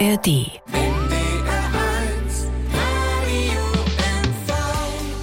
[0.00, 0.26] ARD.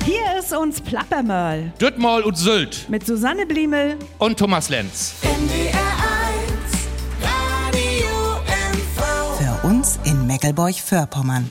[0.06, 3.97] Hier ist uns Plappermöll Döttmal und Sylt mit Susanne Bliemel.
[4.20, 5.15] und Thomas Lenz.
[9.38, 11.49] Für uns in Meckelburg-Vorpommern.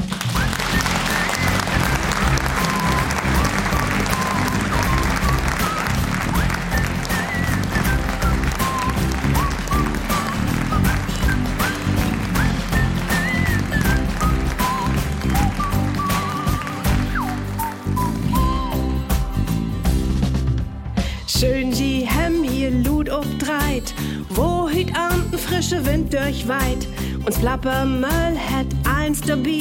[26.11, 26.87] Durchweit.
[27.25, 29.61] Uns Plapper Möll hat eins dabei,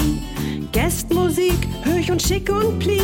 [0.71, 3.02] Gästmusik, höch und schick und pli.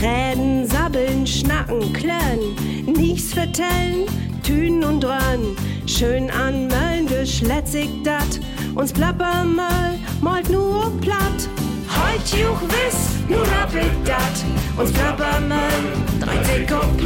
[0.00, 2.56] Reden, sabbeln, schnacken, klönen,
[2.86, 4.06] nichts vertellen,
[4.42, 5.56] tünen und dröhnen.
[5.86, 8.40] Schön an Möllen geschletzig dat,
[8.74, 11.48] uns Plapper Möll malt nur platt.
[11.88, 17.00] Heut juch wiss, nur rappelt dat, uns Plapper Möll dreht sich und.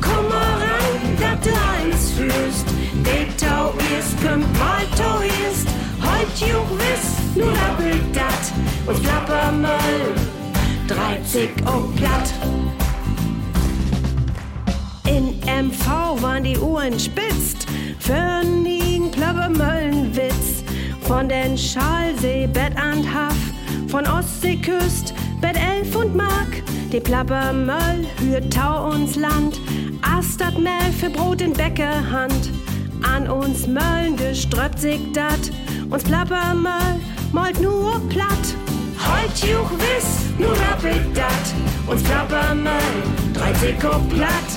[0.00, 2.79] Komm mal ran, dat du eins fühlst.
[3.04, 5.68] De Tau ist, kommt mal Tau ist.
[6.02, 8.52] Heut juch wiss, nur rappelt dat.
[8.86, 9.78] Und flapper mal,
[10.88, 12.32] 30 und platt.
[15.06, 17.66] In MV waren die Uhren spitzt.
[17.98, 20.62] Für nigen Plappermöllenwitz.
[21.02, 23.36] Von den Schalsee, Bett and Haff.
[23.88, 26.62] Von Ostseeküst, Bett Elf und Mark.
[26.92, 29.60] Die Plappermöll hürt Tau uns Land.
[30.02, 32.50] Astat Mehl für Brot in Bäckerhand.
[33.20, 35.50] An uns Möllen geströppt sich dat.
[35.90, 37.00] Uns Plappermöll
[37.32, 38.46] malt nur platt.
[38.96, 41.44] Heut juch wiss, nur rappelt dat.
[41.86, 42.72] Uns Plappermöll,
[43.34, 44.50] 30 und platt.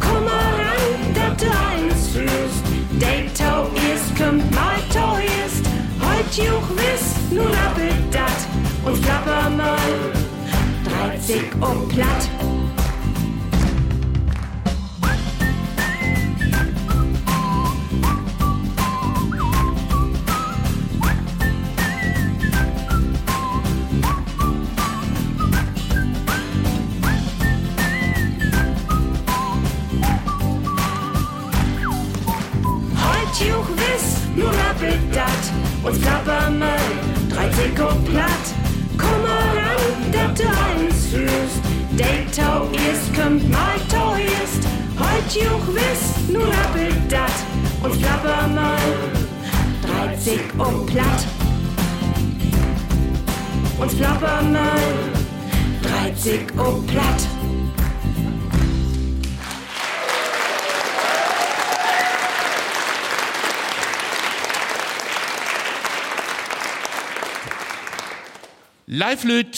[0.00, 2.64] Komm mal ran, dat du eins fühlst.
[2.98, 5.64] De Tau ist, kommt mal Tau ist.
[6.00, 8.38] Heut juch wiss, nur rappelt dat.
[8.84, 9.76] Uns Plappermöll,
[10.84, 12.28] 30 und platt.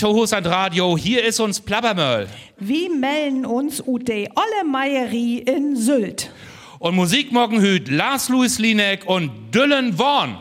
[0.01, 2.27] Live Lüt, Tohos an Radio, hier ist uns Plappermöll.
[2.59, 6.31] Wir melden uns ut de Olle Meierie in Sylt.
[6.79, 10.39] Und Musik morgen hüt Lars Louis Linek und Dylan Vaughan.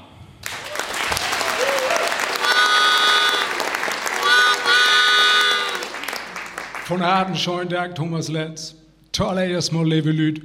[6.85, 8.75] Von harten schönen Dank, Thomas Lenz.
[9.11, 10.41] Tolle erstmal, liebe Lüd.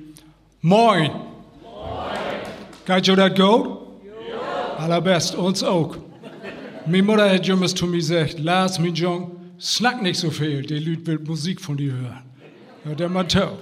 [0.61, 1.11] Moin.
[1.11, 2.19] Moin.
[2.87, 3.79] Geht ihr das gut?
[4.05, 4.77] Ja.
[4.79, 5.97] Allerbest, uns auch.
[6.87, 10.79] Meine Mutter hat jemals zu mir gesagt, Lars, mein Jung, snack nicht so viel, die
[10.79, 12.23] Lüd will Musik von dir hören.
[12.85, 13.59] Ja, der Matto.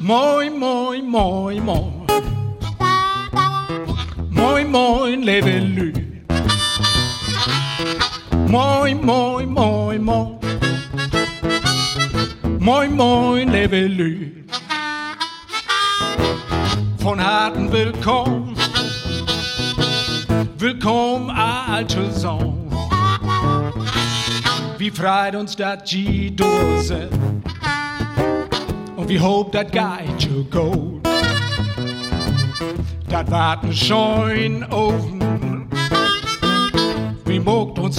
[0.00, 2.06] Moin, moin, moin, moin.
[4.30, 6.06] Moin, moin, lebe Lüd.
[8.48, 10.38] Moin, moin, moin, moin.
[12.60, 14.44] Moin, moin, lebe Lü.
[16.98, 18.56] Von harten Willkommen.
[20.58, 22.70] Willkommen, alte Sohn.
[24.78, 27.08] Wie freit uns dat G-Dose.
[28.96, 31.06] Und wie hope dat Geige Gold.
[33.08, 33.72] Dat warten
[34.70, 35.35] mogt uns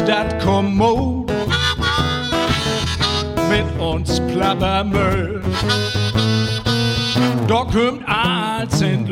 [0.07, 1.31] dat kommod
[3.49, 5.41] mit uns Plappermüll.
[7.47, 9.05] Da kommt alles in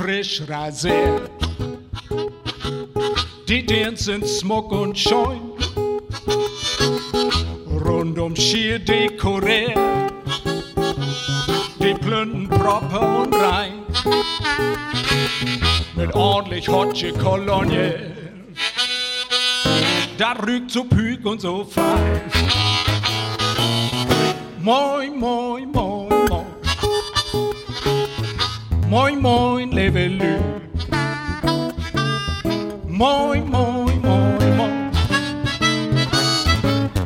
[0.00, 1.30] frisch rasiert.
[3.46, 5.52] Die Dirn sind Smuck und Scheun,
[7.84, 9.76] rund um Schier dekoriert.
[11.80, 13.72] Die Plünden proper und rein,
[15.94, 17.92] mit ordentlich Hotche Kolonie.
[20.16, 22.22] Da rügt so püg und so fein.
[24.62, 25.49] Moin, moin,
[28.90, 30.40] Moin, moin, lebe Lü.
[32.88, 34.90] Moin, moin, moin, moin.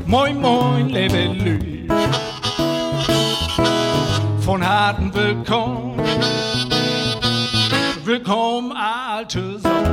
[0.07, 1.87] Moin, moin, lebe Lü.
[4.41, 6.01] Von harten Willkommen.
[8.03, 9.85] Willkommen, alte Sau.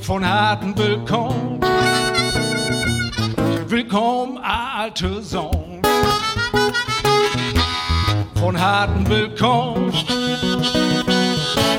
[0.00, 1.60] Von harten Willkommen.
[3.68, 5.63] Willkommen, alte Sohn.
[8.44, 9.90] Von harten Willkommen.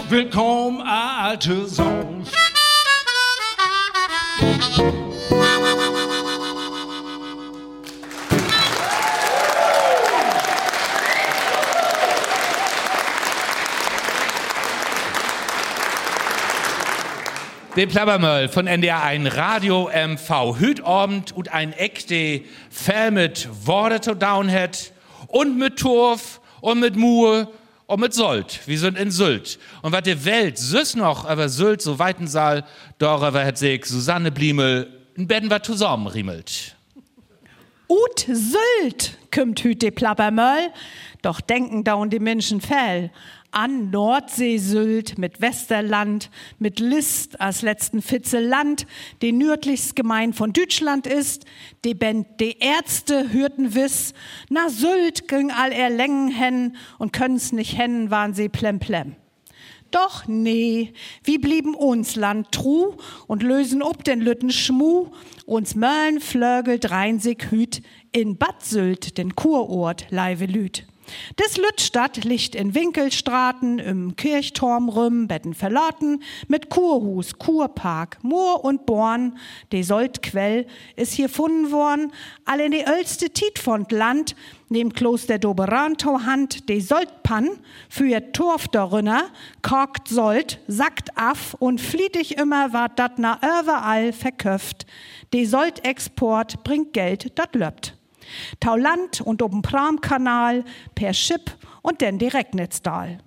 [0.10, 2.26] Willkommen, alte Sohn.
[17.76, 20.58] Den Plappermöll von NDR 1 Radio MV.
[20.58, 22.42] Hüt Abend und ein echte
[22.72, 24.94] Fell mit Worte down hat
[25.28, 27.52] und mit Turf und mit Mur
[27.88, 28.62] und mit Sold.
[28.66, 29.60] Wir sind in Sylt.
[29.82, 32.66] Und was die Welt süß noch aber Sylt so weiten Saal,
[32.98, 36.76] darüber hat sich Susanne Bliemel in Betten was zusammen riemelt.
[37.88, 40.72] Ut Sylt kümmt hüt Plappermöll,
[41.22, 43.12] doch denken daun die Menschen fell
[43.56, 46.30] an Nordsee-Sylt mit Westerland,
[46.60, 48.86] mit List als letzten Fitzel Land,
[49.22, 51.46] die nördlichst gemein von Deutschland ist,
[51.86, 54.14] die Band die Ärzte hörten wiss,
[54.50, 59.16] na Sylt ging all er Längen hen und können's nicht hennen, waren sie plemplem.
[59.90, 60.92] Doch nee,
[61.24, 62.96] wie blieben uns Land tru
[63.28, 65.12] und lösen ob den Lütten Schmu,
[65.46, 67.82] uns Möllen flögelt hüt
[68.12, 70.86] in Bad Sylt, den Kurort Leive Lüt.
[71.40, 78.86] Des Lüttstadt liegt in Winkelstraten, im Kirchturm rüm, Betten verlotten, mit Kurhus, Kurpark, Moor und
[78.86, 79.38] Born,
[79.72, 80.66] de Soltquell
[80.96, 82.12] ist hier funden worden,
[82.46, 84.36] all in de ölste Tiet von Land,
[84.70, 87.50] neben Kloster Doberantau Hand, de Soltpan,
[87.90, 89.30] für Torf darunter,
[89.62, 94.86] korkt Solt, sackt af und flietig immer ward dat na überall verköft.
[95.34, 97.96] De Solt-Export bringt Geld, dat löppt.
[98.60, 100.64] Tauland und oben Pramkanal
[100.96, 103.20] per Schiff und denn Direktnetzdal.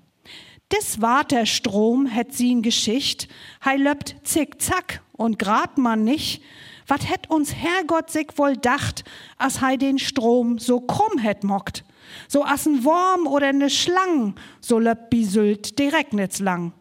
[0.73, 3.29] Des Waterstrom het sie'n Geschicht,
[3.65, 6.43] hei löppt zickzack und grad man nicht,
[6.87, 9.05] wat het uns Herrgott sich wohl dacht,
[9.39, 11.85] as hei den Strom so krumm het mockt.
[12.29, 16.73] So as ein Worm oder ne Schlang, so löppt Bisült Direktnetz lang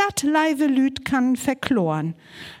[0.00, 2.14] dat leive Lüt kann verkloren.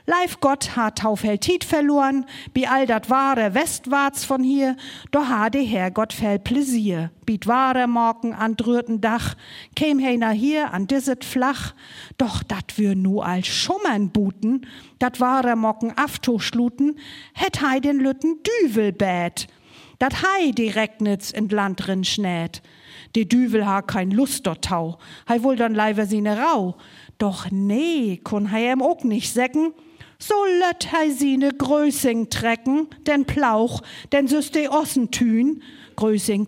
[0.06, 4.76] Leif Gott hat Taufheltit verloren, bi all dat wahre westwarts von hier,
[5.10, 7.10] do ha de Herrgott fell Pläsier.
[7.24, 9.36] Biet wahre Morgen an drürten Dach,
[9.74, 11.74] käm heiner hier an disset flach,
[12.18, 14.66] doch dat wir nu als Schummern buten,
[14.98, 16.98] dat wahre Morgen aftoschluten,
[17.32, 19.46] het hei den Lütten Düvel bät,
[19.98, 22.60] dat hei direkt nitz in Land drin schnät.
[23.16, 26.76] De Düvel ha kein Lust dort tau, hei wohl dann leiver sine Rau,
[27.20, 29.72] doch nee, kun hei em ook nicht säcken.
[30.18, 33.80] So lött hei sine Größing trecken, den Plauch,
[34.12, 35.62] den süß de Ossen tün.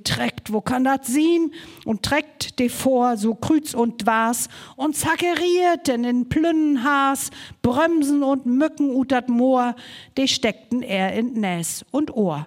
[0.05, 1.53] Treckt, wo kann dat sien?
[1.85, 8.47] Und treckt de vor, so krüz und was, und zackeriert denn in Plünnenhaas, Bremsen und
[8.47, 9.77] Mücken ut dat Moor,
[10.17, 12.47] de steckten er in Näs und Ohr.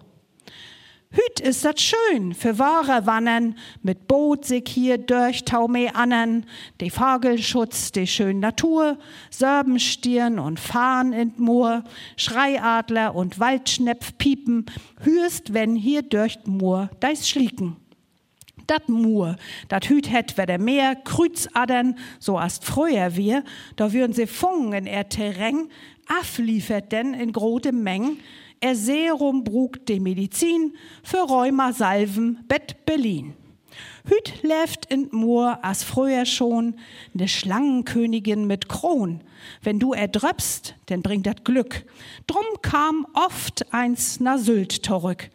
[1.16, 2.34] Hüt ist dat schön.
[2.34, 6.46] Für wahre Wannen, mit Boot sich hier durch Taume annen,
[6.82, 8.98] de Fagelschutz, de schön Natur,
[9.30, 11.86] Sörbenstirn und Fahn in Moor,
[12.18, 14.66] Schreiadler und Waldschnepf piepen,
[15.04, 17.78] hürst, wenn hier durch Moor deis schlieken.
[18.68, 19.38] Dat Moor,
[19.70, 23.46] dat hüt het wer der Meer, Krüzadern, so ast früher wir,
[23.78, 25.70] da würden sie fungen in er Terrain,
[26.08, 28.18] afliefert denn in grote Mengen,
[28.60, 33.34] er Serum brug de Medizin für Rheuma Salven Bet Berlin.
[34.08, 36.76] Hüt läft in Moor as früher schon
[37.14, 39.22] ne Schlangenkönigin mit Kron.
[39.64, 41.86] Wenn du erdröpst, denn bringt dat Glück.
[42.28, 45.30] Drum kam oft eins na Sylt zurück.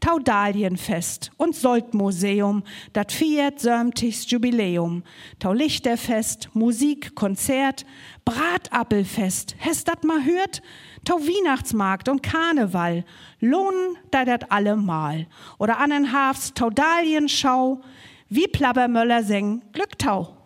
[0.00, 2.62] Taudalienfest und Soltmuseum,
[2.92, 5.02] dat viert sömtigs Jubiläum.
[5.38, 7.84] Tau Lichterfest, Musik, Konzert,
[8.24, 10.62] Bratappelfest, hast dat ma hört?
[11.04, 13.04] Tau Weihnachtsmarkt und Karneval,
[13.40, 15.26] lohnen da dat allemal.
[15.58, 17.80] Oder annenhafts Taudalienschau,
[18.28, 20.41] wie Plabbermöller singen Glücktau.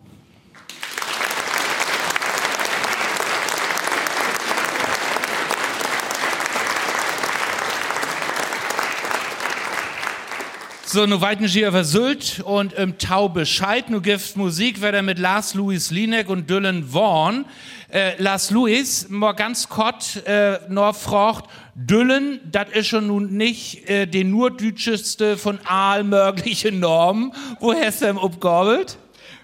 [10.97, 13.87] So, nu weiten sie über Sylt und im Tau Bescheid.
[13.91, 17.45] Nu gibt Musik wieder mit Lars Louis Linek und Dylan Vaughan.
[17.93, 23.87] Äh, Lars Louis, mal ganz kurz, äh, noch fragt, Dylan, das ist schon nun nicht
[23.87, 27.31] äh, die nur deutscheste von all möglichen Normen.
[27.59, 28.97] Woher ist er im Upgabelt?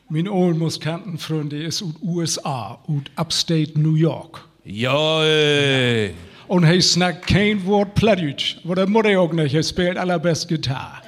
[0.09, 4.43] Mein Old-Muskantenfreunde ist aus USA, aus Upstate New York.
[4.63, 6.15] Joi.
[6.47, 11.02] Und er snackt kein Wort Plattdeutsch, wo der Mutter auch nicht, er spielt allerbest Gitarre.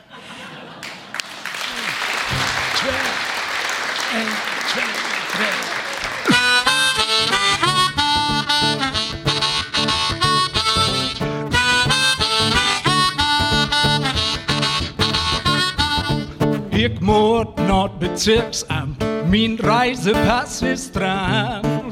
[16.86, 21.92] Ich muss not Bezirksamt, mein Reisepass ist dran.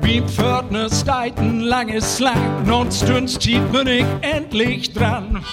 [0.00, 5.44] Wie Pförtner steigt ein langes Lang, non Stunds tief bin ich endlich dran.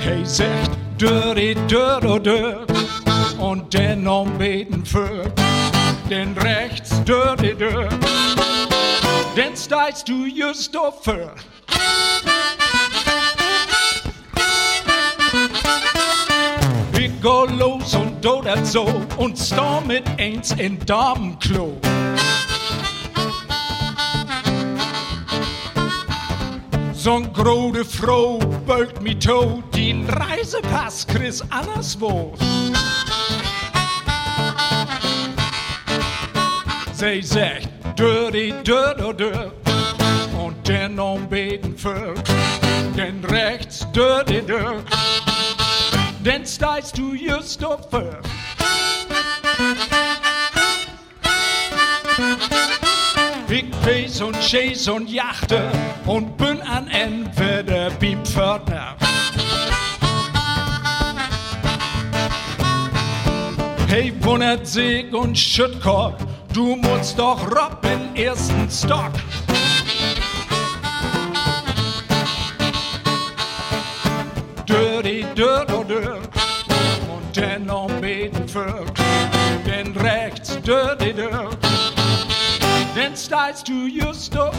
[0.00, 2.68] Hey, sagt, dirty, dirt, oh, dirt,
[3.38, 5.32] und den umbeten für
[6.10, 7.94] den rechts, dirty, dirt
[9.36, 11.34] den steigst du just dafür.
[16.98, 18.86] Ich go los und dat so
[19.16, 21.80] und storm mit eins in Damenklo.
[26.94, 32.32] So'n grode Frau beugt mi to, den Reisepass Chris anderswo.
[36.94, 39.52] Sie sagt, dirty, dirt, oh, dirt.
[40.38, 42.14] Und den umbeten für
[42.96, 44.84] den rechts, dirty, dirt.
[46.24, 48.20] Den steigst du just dafür.
[53.48, 55.70] Ich pace und chase und jachte
[56.06, 58.96] und bin an entweder beim Pförtner.
[63.86, 66.20] Hey, wundert sich und Schüttkorb,
[66.54, 69.12] du musst doch rob in ersten Stock.
[74.66, 76.28] Dirty, dirt, oh, dirt.
[77.12, 78.84] Und den umbeten für
[79.66, 81.58] den rechts, dirty, dirt.
[82.94, 84.54] Den steigst du just auf.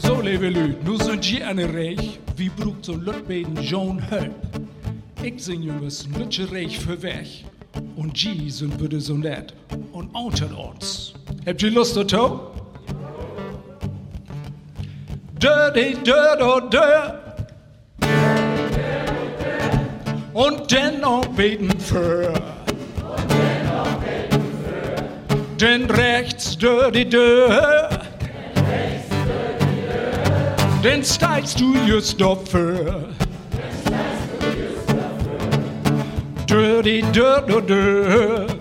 [0.00, 4.30] So, liebe Leute, nu sind je eine Reich, wie brugt so Lütbeten John Höll.
[5.24, 7.26] Ich sing Jungs, nütsche Reich für weg.
[7.96, 9.54] Und G sind bitte so nett
[9.94, 11.14] und unter uns.
[11.46, 12.40] Habt ihr Lust dazu?
[15.40, 17.54] Dirty, dirt, oh, dirt.
[20.34, 22.34] Und dennoch beten für.
[25.58, 27.98] Den rechts, dirty, dirt.
[30.84, 33.08] Den steigst du just dafür.
[36.54, 38.56] Dirty, dirt, oh, dirt.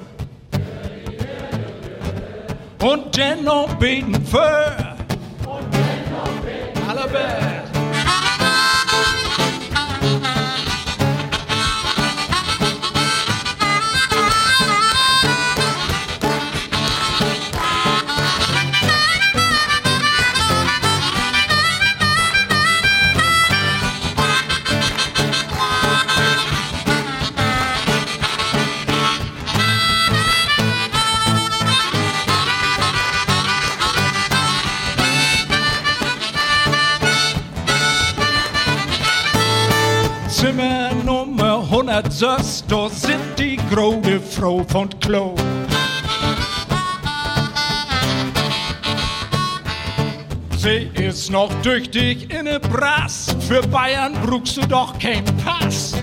[2.81, 4.82] Und dennoch beten für.
[42.13, 45.33] 106, da sind die große Frau von Klo.
[50.57, 55.95] Sie ist noch tüchtig in ne Brass, für Bayern brauchst du doch kein Pass.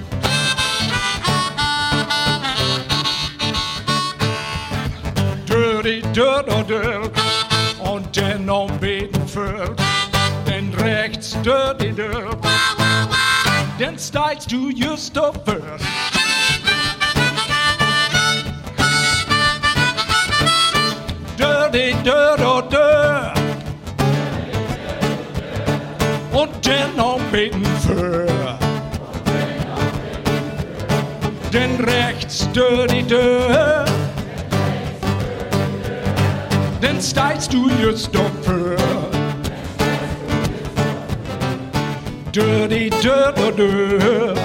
[5.46, 7.12] Dirty, dirt, oh, dirt,
[7.84, 9.76] und den umbeten für
[10.46, 12.36] den rechts, dirty, dirt
[13.80, 15.78] den steigst du just dafür.
[15.78, 15.99] Dirty,
[22.04, 23.38] dirt, oh, dirt.
[26.32, 28.26] Und den umbeten für.
[31.52, 33.90] Den rechts, dirty, dirt.
[36.80, 37.68] dann steigst du
[38.16, 38.76] auf für.
[42.32, 44.40] Dirty, dirty, dirty.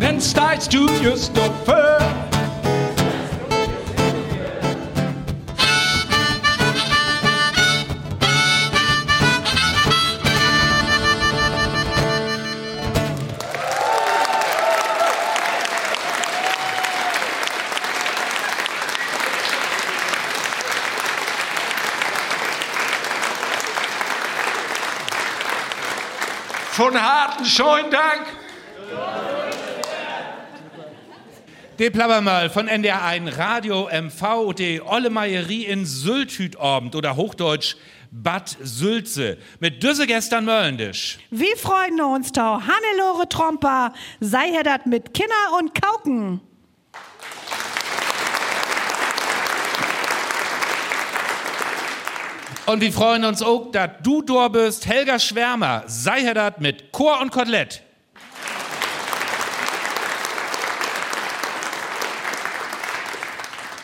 [0.00, 2.13] Dann steigst du just auf
[26.74, 28.26] Von harten schönen Dank.
[31.78, 37.76] De Plabbermal von NDR1 Radio MV, die Olle Meierie in Sylthütabend oder Hochdeutsch
[38.10, 41.20] Bad Sülze mit Düsse gestern Möllendisch.
[41.30, 42.60] Wir freuen uns da.
[42.66, 46.40] Hannelore Tromper, sei er dat mit Kinder und Kauken.
[52.66, 56.92] Und wir freuen uns auch, dass du da bist, Helga Schwärmer, sei er dat mit
[56.92, 57.82] Chor und Kotelett.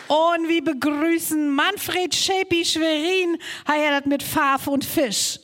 [0.08, 3.36] Und wir begrüßen Manfred Schäpi Schwerin,
[3.68, 5.38] heiratet mit Pfaff und Fisch.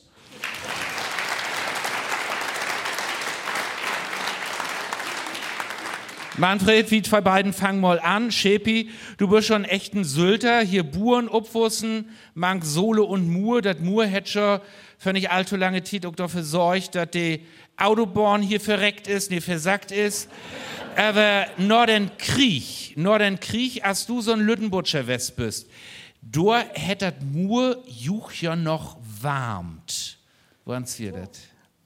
[6.37, 8.31] Manfred, wie zwei beiden fangen mal an.
[8.31, 10.61] Schepi, du bist schon echt ein Sylter.
[10.61, 13.63] Hier Buren, Upwussen, Mank Sole und Mur.
[13.63, 14.59] Das Mur hätt schon
[14.99, 17.41] für nicht allzu lange Zeit auch dafür sorgt, dass die
[17.75, 20.29] Autobahn hier verreckt ist, nicht versackt ist.
[20.95, 25.67] Aber Norden Krieg, Norden Krieg, als du so ein Lüttenbutscher West bist,
[26.21, 30.19] du hättet Mur juch ja noch warmt.
[30.65, 31.29] Woran hier das?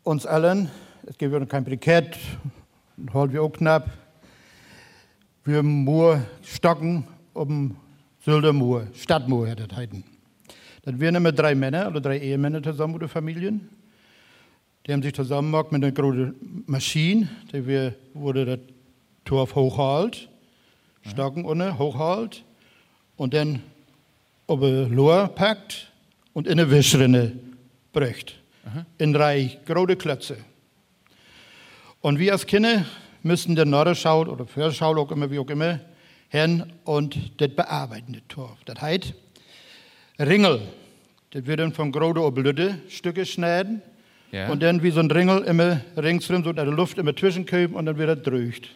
[0.04, 0.70] Uns allen,
[1.06, 2.18] es gibt ja kein Brikett,
[3.14, 4.01] holen wir auch knapp.
[5.44, 7.76] Wir Moor stocken um
[8.24, 10.04] Sylter Moor, Stadtmoor hätte das heißen.
[10.84, 13.68] Das wären immer drei Männer oder drei Ehemänner zusammen oder Familien.
[14.86, 18.60] Die haben sich zusammen gemacht mit einer großen Maschine, die wir, wurde das
[19.26, 20.30] Torf hochhalt,
[21.10, 22.44] stocken unten, hochhalt
[23.18, 23.64] und dann
[24.46, 25.92] auf ein Lohr packt
[26.34, 27.32] und in eine Wischrinne
[27.94, 28.40] bricht.
[29.00, 30.38] In drei große Klötze.
[32.02, 32.86] Und wir als Kinder
[33.24, 35.80] müssen der Nordschau oder Förschau, auch immer, wie auch immer,
[36.30, 38.58] hin und das bearbeiten, das Torf.
[38.66, 39.14] Das heißt,
[40.20, 40.62] Ringel,
[41.32, 43.82] das wird dann von große Oblütte Stücke schneiden
[44.32, 44.50] Ja.
[44.50, 47.86] und dann wie so ein Ringel immer ringsrum, so in der Luft immer zwischenköben und
[47.86, 48.70] dann wird das drücht.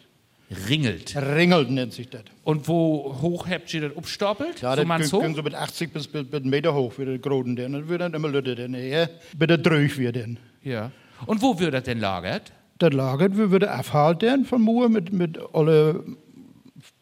[0.70, 1.16] Ringelt.
[1.16, 2.22] Ringel nennt sich das.
[2.44, 4.62] Und wo hoch habt ihr das abstapelt?
[4.62, 7.18] Ja, so das können so mit 80 bis, bis, bis einen Meter hoch, wie der
[7.18, 7.74] Groden denn.
[7.74, 10.38] Und wird dann immer Lütte denn, ja, bitte drüch wir denn.
[10.62, 10.92] Ja.
[11.26, 12.52] Und wo wird das denn lagert?
[12.78, 16.04] Das lagert, wir würden abhalten von Moor mit, mit alle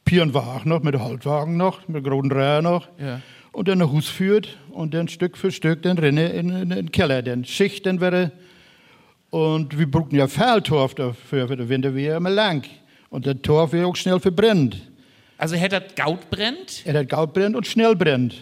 [0.06, 2.88] Piernwagen noch, mit Haltwagen noch, mit großen Reihe noch.
[3.00, 3.22] Ja.
[3.52, 6.70] Und dann ein Hus führt und dann Stück für Stück dann rinne in, in, in
[6.70, 8.32] den Keller, dann Schicht dann wäre.
[9.30, 12.64] Und wir brauchten ja Fehltorf dafür, für den Winter wäre immer lang.
[13.10, 14.78] Und der Torf wäre auch schnell verbrennt.
[15.38, 18.36] Also hätte das Gaut brennt Er hat Gaut brennt und schnell brennt.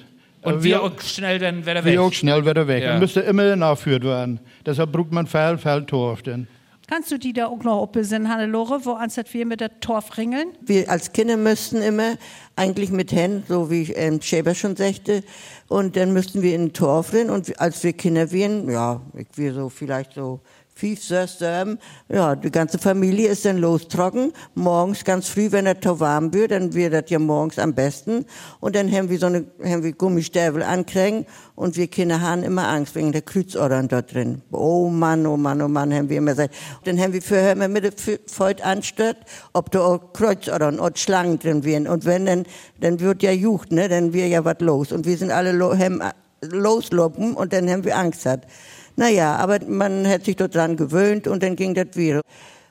[0.44, 1.94] und wir auch schnell dann wieder weg.
[1.94, 2.84] wir auch schnell wieder weg.
[2.84, 2.92] Ja.
[2.92, 4.40] Er müsste immer nachgeführt werden.
[4.66, 6.48] Deshalb braucht man Fehl, Fehltorf dann.
[6.94, 10.50] Kannst du die da auch noch besinnen, Hannelore, wo anstatt wir mit der Torf ringeln?
[10.60, 12.18] Wir als Kinder müssten immer
[12.58, 15.24] eigentlich mit Händen, so wie ähm, Schäber schon sagte,
[15.70, 19.00] und dann müssten wir in den Torf rein und als wir Kinder wären, ja,
[19.36, 20.42] wir so vielleicht so
[20.82, 26.00] sechs, sieben, ja, die ganze Familie ist dann lostrocken, morgens ganz früh, wenn der Tor
[26.00, 28.26] warm wird, dann wird das ja morgens am besten
[28.60, 32.68] und dann haben wir so eine, haben wir Gummistäbel ankriegen und wir Kinder haben immer
[32.68, 34.42] Angst wegen der Kreuzodern dort drin.
[34.52, 36.56] Oh Mann, oh Mann, oh Mann, haben wir immer gesagt.
[36.86, 37.94] Dann haben wir vorher immer mit
[38.26, 39.18] Feut anstört,
[39.54, 41.88] ob da auch Kreuzodern und Schlangen drin wären.
[41.88, 42.46] Und wenn, dann,
[42.80, 44.92] dann wird ja jucht, ne, dann wird ja was los.
[44.92, 46.02] Und wir sind alle lo, haben
[46.42, 48.48] losloppen und dann haben wir Angst gehabt.
[48.96, 52.22] Naja, aber man hat sich dort dran gewöhnt und dann ging das wieder.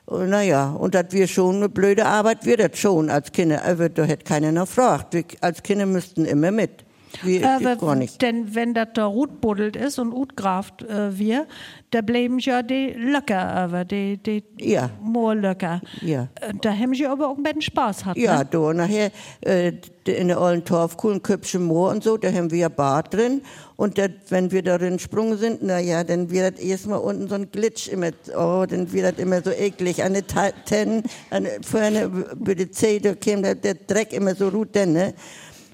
[0.09, 3.63] Naja, und das wir schon eine blöde Arbeit, wir das schon als Kinder.
[3.63, 5.13] Aber da hätte keiner noch gefragt.
[5.13, 6.83] Wir als Kinder müssten immer mit.
[7.23, 8.21] Wir Aber gar nicht.
[8.21, 11.45] denn wenn das da Rut buddelt ist und Utgraft äh, wir,
[11.91, 14.89] da bleiben ja die Löcker, aber die, die Ja.
[15.01, 15.81] Moorlöcker.
[16.01, 16.29] Ja.
[16.39, 18.17] Äh, Da haben sie aber auch ein bisschen Spaß gehabt.
[18.17, 18.47] Ja, Ne?
[18.49, 19.73] da nachher äh,
[20.05, 23.41] in der alten Torfkuhlen, Köpfche Moor und so, da haben wir ja Bad drin.
[23.75, 27.35] Und dat, wenn wir darin gesprungen sind, na ja, dann wird das erstmal unten so
[27.35, 30.03] ein Glitsch immer, oh, dann wird das immer so eklig.
[30.03, 30.23] An den
[30.65, 35.13] Tennen, an, vorne bei der Zeh, da käme der, der Dreck immer so denn, ne?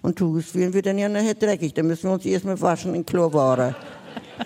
[0.08, 1.74] Und Tugus werden wir dann ja nachher dreckig.
[1.74, 3.76] Da müssen wir uns erstmal waschen in Chlorwasser.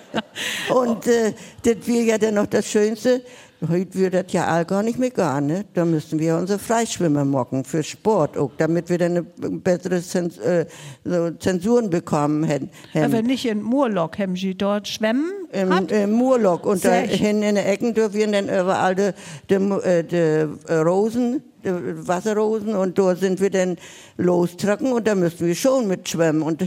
[0.74, 3.22] Und äh, das wäre ja dann noch das Schönste.
[3.70, 5.66] Heute wird das ja all gar nicht mehr gar, ne?
[5.76, 9.24] Da müssen wir unsere Freischwimmer mocken für Sport auch, damit wir dann eine
[9.60, 10.66] bessere Zens äh,
[11.04, 12.72] so Zensuren bekommen hätten.
[12.96, 15.32] Aber nicht in Murlock haben sie dort schwemmen?
[15.52, 15.92] Im, hat?
[15.92, 19.12] im Murlock und da hinten in den Ecken dürfen wir dann überall die,
[19.48, 23.78] die, äh, die Rosen, die Wasserrosen und da sind wir dann
[24.18, 26.64] lostrocken und da müssen wir schon mit schwimmen und,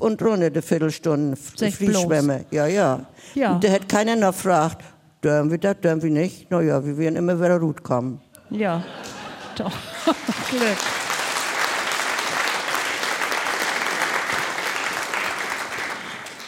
[0.00, 2.44] und runter die Viertelstunde Sech Fließschwimmen.
[2.50, 3.06] Ja, ja.
[3.34, 3.54] Ja.
[3.54, 4.82] Und da hat keiner noch gefragt,
[5.22, 6.46] dürfen wir das, dürfen wir nicht?
[6.50, 8.20] Na ja, wir werden immer wieder gut kommen.
[8.50, 8.84] Ja,
[9.56, 9.72] doch.
[10.50, 10.78] Glück.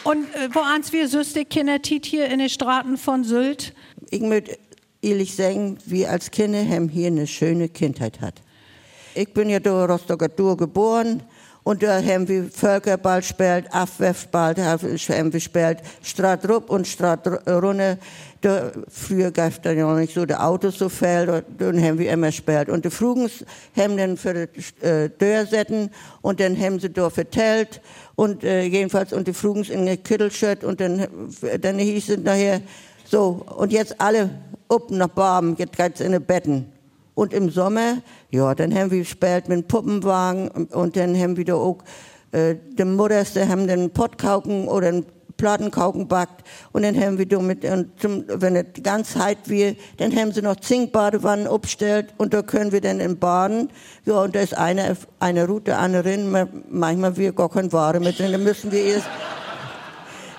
[0.05, 3.73] Und äh, wo ans wir süße Kinder hier in den Straßen von Sylt?
[4.11, 4.55] Ich möchte
[5.01, 8.41] ehrlich sagen, wir als Kinder haben hier eine schöne Kindheit hat.
[9.13, 11.23] Ich bin ja in Rostocker Dur geboren
[11.63, 17.97] und da haben wir Völkerball gespielt, Abwerfball, haben wir gespielt, Stradrup und Stradrunne.
[18.89, 22.11] Früher gab es ja noch nicht so die Autos so viel, da- dann haben wir
[22.11, 22.69] immer gespielt.
[22.69, 23.43] Und die Frugens
[23.75, 25.89] haben dann für die äh, Dörrsetten
[26.21, 27.81] und dann haben sie da vertellt
[28.13, 31.07] und äh, jedenfalls und die Frugens in der Kittelschött und dann,
[31.59, 32.61] dann hieß es nachher,
[33.05, 34.29] so, und jetzt alle
[34.69, 36.71] up nach Barben, jetzt geht's in die Betten.
[37.13, 37.99] Und im Sommer,
[38.29, 41.77] ja, dann haben wir gespielt mit dem Puppenwagen und, dann haben wir da auch,
[42.31, 45.05] äh, die Mutters, haben dann Pottkauken oder einen
[45.37, 46.45] Plattenkauken backt.
[46.73, 50.31] Und dann haben wir da mit, und zum, wenn es ganz heiß wird, dann haben
[50.33, 53.69] sie noch Zinkbadewannen aufgestellt und da können wir dann im Baden,
[54.05, 58.31] ja, und da ist eine, eine Route, ma- manchmal wir gar keine Ware mit drin,
[58.31, 59.07] dann müssen wir erst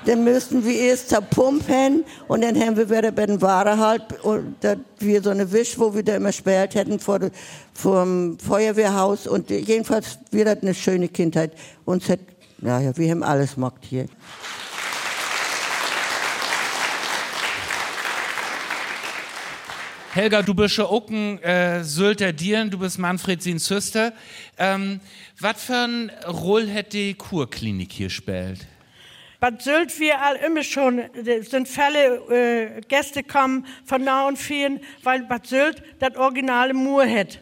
[0.07, 4.57] dann müssten wir erst zerpumpen und dann haben wir wieder bei den Ware halt, und
[4.61, 7.19] da wir so eine Wisch, wo wir da immer gespielt hätten vor,
[7.75, 11.53] vor dem Feuerwehrhaus und jedenfalls wir hatten eine schöne Kindheit.
[11.85, 12.21] Uns hat,
[12.59, 14.07] naja, wir haben alles mockt hier.
[20.13, 24.15] Helga, du bist ja auch ein äh, Sylter Dieren, du bist Manfred sin Süster.
[24.57, 25.01] Ähm,
[25.41, 28.67] was für ein Roll hätte die Kurklinik hier gespielt?
[29.41, 34.39] Bad Sylt, wir all immer schon, es sind Fälle, äh, Gäste kommen von nah und
[34.39, 37.41] vielen, weil Bad Sylt das originale Mur hat.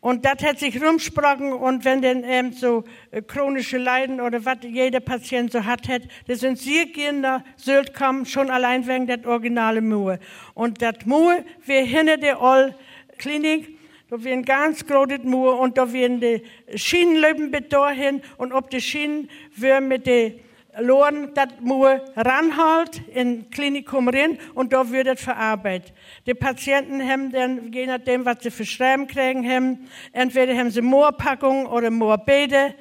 [0.00, 4.58] Und das hat sich rumgesprochen und wenn dann eben so äh, chronische Leiden oder was
[4.62, 9.24] jeder Patient so hat, hat das sind sehr gerne Sylt kommen, schon allein wegen das
[9.24, 10.18] originale Mur.
[10.54, 12.74] Und das Mur, wir hinter der Oll
[13.18, 13.76] Klinik,
[14.08, 16.42] da werden ganz großes Mur und da werden die
[16.76, 20.38] Schienen löpen bis dahin und ob die Schienen wir mit den
[20.78, 25.92] Lohren das Mur ranhalt in Klinikum rein und da wird es verarbeitet.
[26.26, 30.82] Die Patienten haben dann, je nachdem, was sie für Schreiben kriegen haben, entweder haben sie
[30.82, 32.74] Moorpackungen oder Moorbäder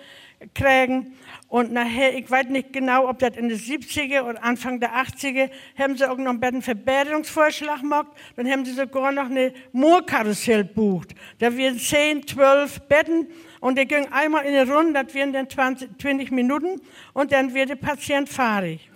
[0.53, 1.17] kriegen.
[1.47, 5.49] Und nachher, ich weiß nicht genau, ob das in den 70er oder Anfang der 80er,
[5.77, 8.07] haben sie auch noch einen Verbesserungsvorschlag gemacht.
[8.35, 11.13] Dann haben sie sogar noch eine Moorkarussell bucht.
[11.39, 13.27] Da werden 10, 12 Betten
[13.61, 16.81] und die gehen einmal in eine Runde, das werden dann 20, 20 Minuten
[17.13, 18.89] und dann wird der Patient fahrig.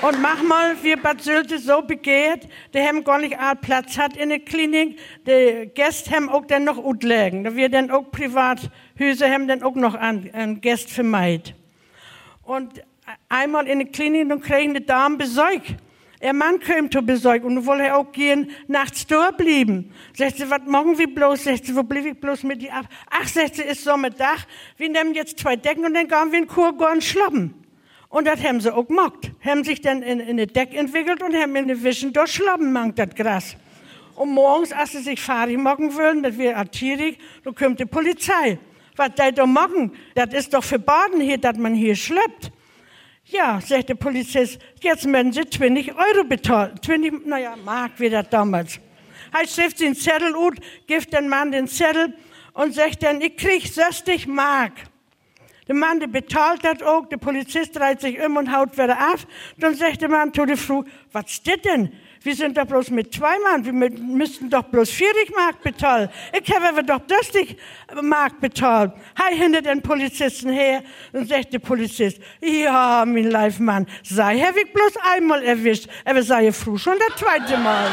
[0.02, 4.40] Und manchmal Bad Sylte so begehrt, die haben gar nicht all Platz hat in der
[4.40, 4.98] Klinik.
[5.24, 7.44] Die Gäste haben auch dann noch Utlägen.
[7.44, 11.54] Da wird dann auch Privathäuser haben dann auch noch an, an Gäste vermeid.
[12.42, 12.82] Und
[13.28, 15.62] einmal in der Klinik, dann kriegen die Damen Besuch.
[16.20, 19.92] Ihr Mann kommt zu Besuch und wollte auch gehen nachts da bleiben.
[20.16, 21.44] Sagt sie, was machen wir bloß?
[21.44, 22.86] Sagt sie, wo blieb ich bloß mit dir ab?
[23.08, 24.46] Ach, sagt sie, ist Sommerdach.
[24.76, 27.61] Wir nehmen jetzt zwei Decken und dann gehen wir in Kurgorn schlappen.
[28.12, 29.32] Und das haben sie auch gemacht.
[29.42, 32.98] Haben sich dann in, in eine Deck entwickelt und haben in der Wischen durchschlappen mangt
[32.98, 33.56] das Gras.
[34.14, 38.58] Und morgens, als sie sich fahrig machen würden, das wäre artierig, dann kommt die Polizei.
[38.96, 39.92] Was die da machen?
[40.14, 42.52] Das ist doch verboten hier, dass man hier schleppt.
[43.24, 46.74] Ja, sagt der Polizist, jetzt müssen Sie 20 Euro bezahlen.
[46.84, 48.78] 20, naja, Mark wie das damals.
[49.32, 52.12] Er schrift den Zettel ut, gibt den Mann den Zettel
[52.52, 54.72] und sagt dann, ich krieg 60 Mark.
[55.68, 59.20] Der Mann, der bezahlt das auch, der Polizist dreht sich um und haut wieder ab.
[59.58, 61.92] Dann sagt der Mann zu der Frau, was ist das denn?
[62.24, 66.08] Wir sind doch bloß mit zwei Mann, wir mü- müssten doch bloß 40 Mark bezahlen.
[66.40, 67.56] Ich habe aber doch 30
[68.02, 68.92] Mark bezahlt.
[69.20, 74.72] Hei hinter den Polizisten her und sagt der Polizist, ja, mein Leifmann, sei habe ich
[74.72, 77.88] bloß einmal erwischt, aber sei ja früh schon das zweite Mal.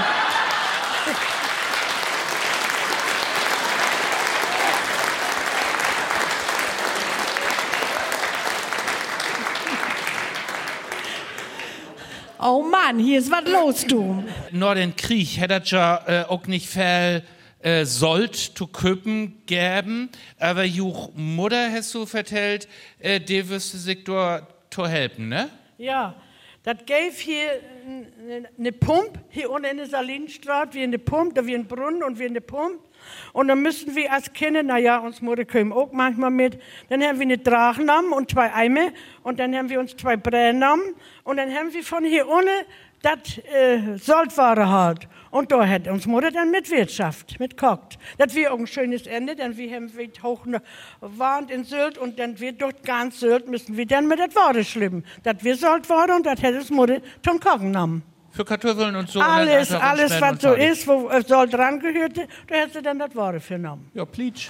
[12.60, 14.22] Oh Mann, hier ist was los, du.
[14.52, 17.24] Nur den Krieg hätte ja äh, auch nicht viel
[17.62, 22.68] äh, sollt zu köpen geben, aber juch Mutter hast du vertellt,
[23.00, 25.50] äh, die wirst du sich zu helfen, ne?
[25.78, 26.16] Ja,
[26.64, 27.50] das gäbe hier
[28.58, 32.20] eine Pump, hier unten in der Salinstraße, wie eine Pump, da wie ein Brunnen und
[32.20, 32.82] wie eine Pump.
[33.34, 37.20] Und dann müssen wir als Kinder, naja, uns Mutter kommen auch manchmal mit, dann haben
[37.20, 38.90] wir eine Drache genommen und zwei Eimer
[39.24, 42.50] und dann haben wir uns zwei Bränen genommen und dann haben wir von hier unten
[43.02, 45.08] das äh, Saltware halt.
[45.32, 48.00] Und da hat uns Mutter dann mit Wirtschaft, mit kocht.
[48.18, 50.62] Das wäre auch ein schönes Ende, denn wir haben wir hoch eine
[51.02, 54.64] Wand in Sylt und dann wird dort ganz Sylt, müssen wir dann mit das Ware
[54.64, 55.06] schlimmen.
[55.24, 58.04] Das wir Saltware und das hätte es Mutter zum Kochen genommen.
[58.32, 59.20] Für Kartoffeln und so.
[59.22, 62.74] Alles, und dann alles, schneiden was so ist, wo äh, Salt dran gehörte, da hätte
[62.74, 63.90] sie dann das Ware für genommen.
[63.94, 64.48] Ja, pleatsch.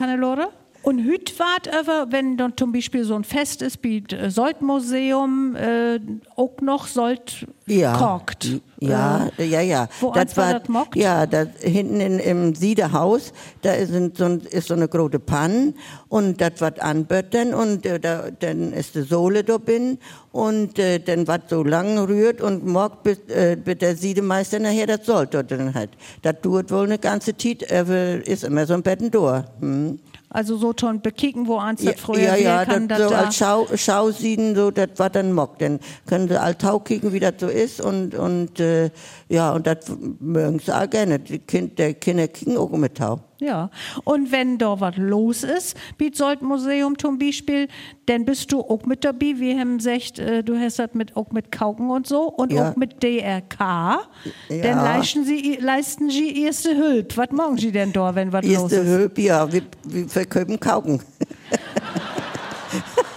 [0.00, 0.48] Hannelore?
[0.84, 5.56] Und hüt wart aber, wenn dann zum Beispiel so ein Fest ist, wie das Soldmuseum,
[5.56, 5.98] äh,
[6.36, 7.96] auch noch Sold Ja.
[7.96, 8.60] kocht.
[8.80, 9.88] Ja, Äh, ja, ja.
[10.00, 10.94] Wo eins war das mockt?
[10.96, 15.72] Ja, da hinten in, im Siederhaus, da ist, so, ein- ist so eine große Panne
[16.10, 19.96] und das wird anböttern und äh, da, dann ist die Sohle da bin
[20.32, 24.86] und äh, dann wird so lang rührt und morgt bis, äh, bis der Siedemeister nachher
[24.86, 25.88] das Sold dort drin hat.
[26.20, 29.44] Das dauert wohl eine ganze Zeit, aber ist immer so ein Betten durch.
[29.60, 29.98] Hm.
[30.34, 33.14] Also so schon bekicken, wo eins Ja, das früher ja, ja, kann, das das so
[33.14, 33.20] da.
[33.22, 35.60] als Schau, Schausieden, so, das war dann Mock.
[35.60, 38.90] Dann können sie all Tau kicken, wie das so ist und, und, äh,
[39.28, 41.20] ja, und das mögen sie auch gerne.
[41.20, 43.20] Die kind, der Kinder kicken auch mit Tau.
[43.44, 43.68] Ja,
[44.04, 47.68] und wenn da was los ist, wie das Museum zum Beispiel,
[48.06, 51.30] dann bist du auch mit dabei, wie haben gesagt, äh, du hast das mit, auch
[51.30, 52.70] mit Kauken und so und Ja.
[52.70, 53.60] auch mit DRK.
[53.60, 54.62] Ja.
[54.62, 57.18] Dann leisten sie, leisten sie erste Hilfe.
[57.18, 58.86] Was machen sie denn da, wenn was los Erste ist?
[58.88, 61.02] Hülp, ja, wir, wir verkaufen Kauken.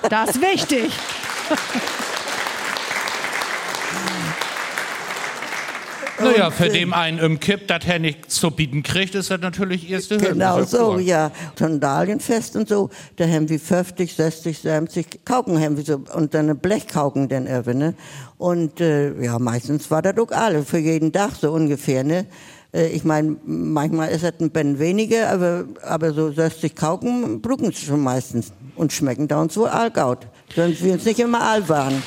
[0.09, 0.91] Das ist wichtig.
[6.19, 9.41] Naja, für äh, den einen im Kipp, das er nicht zu bieten kriegt, ist das
[9.41, 10.17] natürlich erste.
[10.17, 11.32] Genau Ist ja so, ja.
[11.58, 16.45] Sandalienfest und so, da haben wir 50, 60, 70 Kauken haben wir so, und dann
[16.45, 17.93] eine Blechkauken dann irgendwie, ne?
[18.38, 22.25] Und, äh, ja, meistens war das auch alle, für jeden Tag so ungefähr, ne?
[22.73, 27.71] Äh, Ich meine, manchmal ist das ein bisschen weniger, aber, aber so 60 Kauken brücken
[27.71, 30.27] sie schon meistens und schmecken da uns wohl allgaut.
[30.56, 32.01] Sonst wir uns nicht immer all waren.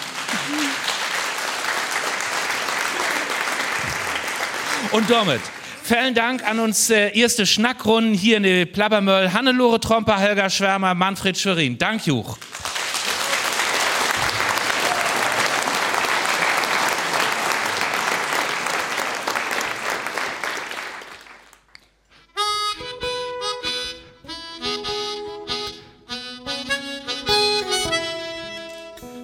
[4.92, 5.40] Und damit,
[5.84, 9.32] vielen Dank an uns äh, erste Schnackrunden hier in der Plabbermöll.
[9.32, 11.78] Hannelore Tromper, Helga Schwärmer, Manfred Schwerin.
[11.78, 12.36] Dank, Juch.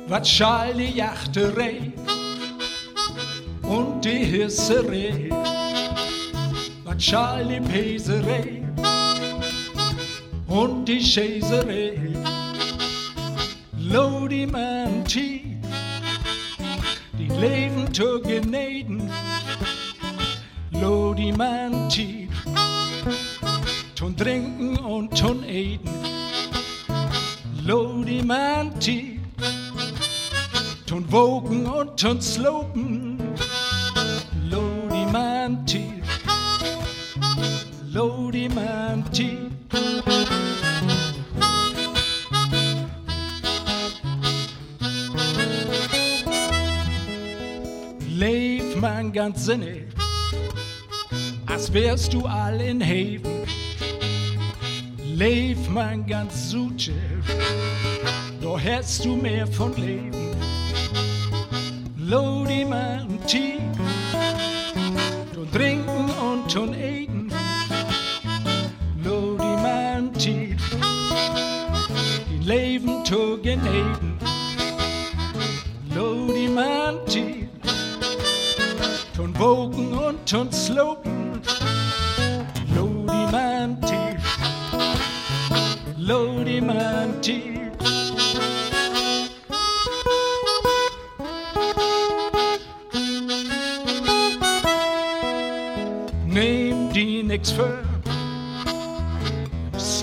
[0.07, 1.93] Was schall die Jachterei
[3.63, 5.56] und die Hisserei?
[6.99, 8.63] Die Peserei
[10.47, 11.93] und die Schäserei?
[13.79, 15.43] Lodi man tief,
[17.19, 19.11] die Leben zu geneden.
[20.71, 22.31] Lodi man tief,
[23.95, 25.91] zum Trinken und zum Eden.
[27.63, 29.21] Lodi man tief,
[30.87, 33.19] Ton Wogen und ton Slopen.
[34.49, 35.67] Lodi man
[37.93, 39.51] Lodi man tief.
[48.19, 49.85] Leef man ganz sinnig,
[51.47, 53.45] als wärst du all in Haven.
[55.17, 56.93] Leef man ganz suche,
[58.41, 60.35] doch hast du mehr von Leben.
[61.99, 63.61] Lodi man tief,
[65.35, 67.16] ton trinken und ton eten.
[70.27, 70.77] Man tief,
[72.31, 74.19] die Leben zu geneden.
[75.95, 77.49] Lodi man tief,
[79.17, 81.41] ton Wogen und ton Slopen.
[83.33, 84.39] Man tief,
[85.97, 87.43] Lodi man tief.
[96.27, 97.86] Neem die nix für,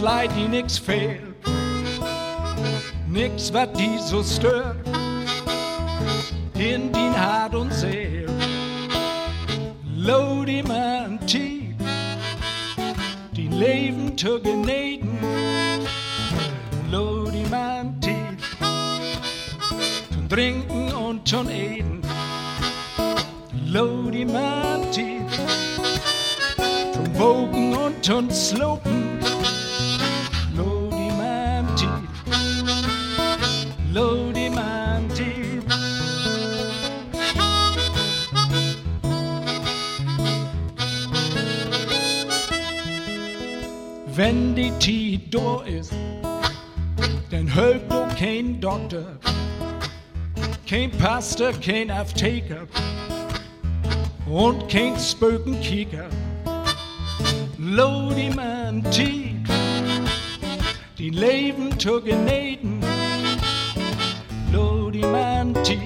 [0.03, 1.33] slide die nix fehl,
[3.07, 4.75] nix wat die so stört,
[6.55, 8.27] in din Hart und Seel.
[9.95, 11.77] Load die man tief,
[13.31, 15.17] die Leben zu geneden.
[16.91, 18.57] Load die man tief,
[20.11, 22.01] zum Trinken und zum Eden.
[23.65, 25.21] Lodi Manti,
[26.93, 29.02] zum Wogen und zum Slopen.
[44.55, 45.91] Die da ist,
[47.31, 49.17] dann hilft doch kein Doktor,
[50.69, 52.67] kein Pastor, kein Apotheker
[54.27, 56.05] und kein Spökenkieker.
[57.57, 59.37] Lodi man Tid,
[60.99, 62.79] die Leben zu genähten.
[64.51, 65.79] Lodi man Tid,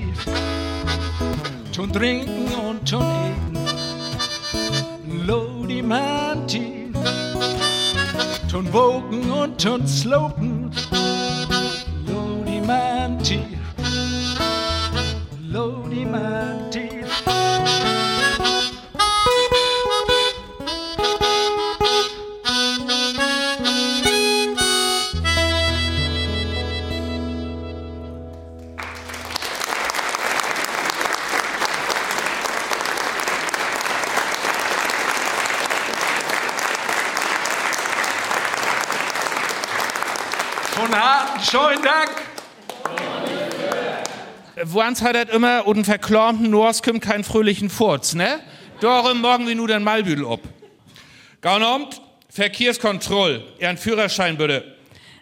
[1.72, 3.58] zum Trinken und zum Eten.
[5.26, 6.27] Lodi man
[8.48, 10.57] Zum Wogen und zum Slopen.
[44.88, 48.40] Woans hat das immer und einen verklamten Nors kommt keinen fröhlichen Furz, ne?
[48.80, 50.40] Darum morgen wir nur den Malbüdel ob.
[51.42, 54.78] Gaunamt, Verkehrskontroll, Ihren Führerschein bitte.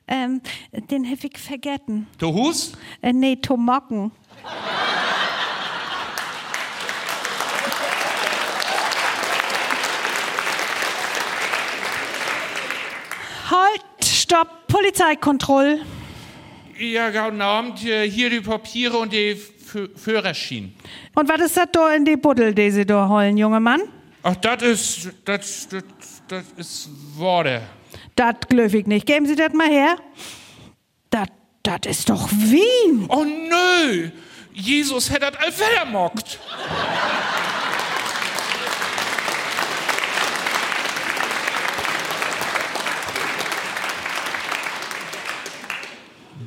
[0.08, 2.06] Ähm, den hab ich vergessen.
[2.20, 2.74] Du Hus?
[3.02, 4.12] Äh, nee, Tomocken.
[13.50, 15.82] Halt, stopp, Polizeikontroll.
[16.78, 19.38] Ja, Gaunamt, hier die Papiere und die
[19.96, 20.74] Führerschein.
[21.16, 23.82] Und was ist das da in die Buddel, die Sie da holen, junger Mann?
[24.24, 25.84] Ach, das ist, das, das,
[26.28, 27.62] das ist Worte.
[28.16, 29.06] Das glöf ich nicht.
[29.06, 29.98] Geben Sie das mal her.
[31.10, 31.28] Das,
[31.64, 33.06] das ist doch Wien.
[33.10, 34.10] Oh nö,
[34.54, 36.40] Jesus hätte das allwetter mockt.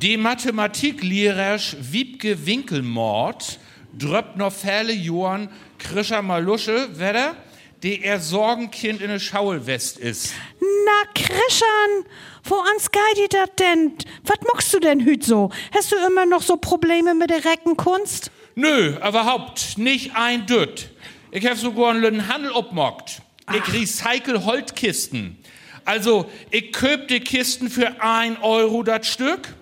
[0.01, 3.59] Die Mathematiklehrer Wiebke Winkelmord
[3.97, 7.35] dröppt noch viele Johann Krischer Malusche, wedder,
[7.83, 10.31] der er Sorgenkind in der Schaulwest ist.
[10.61, 12.05] Na, Krischan,
[12.45, 13.91] wo ans geht das denn?
[14.23, 15.51] Was muckst du denn hüt so?
[15.75, 18.31] Hast du immer noch so Probleme mit der Reckenkunst?
[18.55, 20.91] Nö, überhaupt nicht ein Düt.
[21.31, 23.21] Ich hab sogar einen Handel obmockt.
[23.53, 25.37] Ich recycle Holtkisten.
[25.83, 29.55] Also, ich köp die Kisten für ein Euro das Stück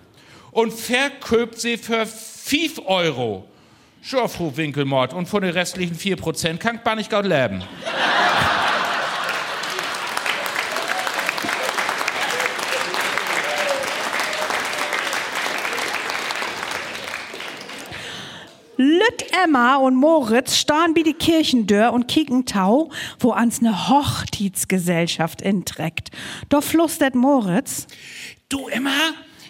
[0.50, 3.48] und verköpt sie für 5 Euro.
[4.00, 7.62] Schau, Frau Winkelmord, und von den restlichen 4% kann ich gar nicht gut leben.
[18.80, 25.42] Lütt Emma und Moritz stehen bei die Kirchendör und kicken Tau, wo ans ne Hochzeitsgesellschaft
[25.42, 26.10] intreckt.
[26.48, 27.88] Da flüstert Moritz.
[28.48, 28.90] Du, Emma,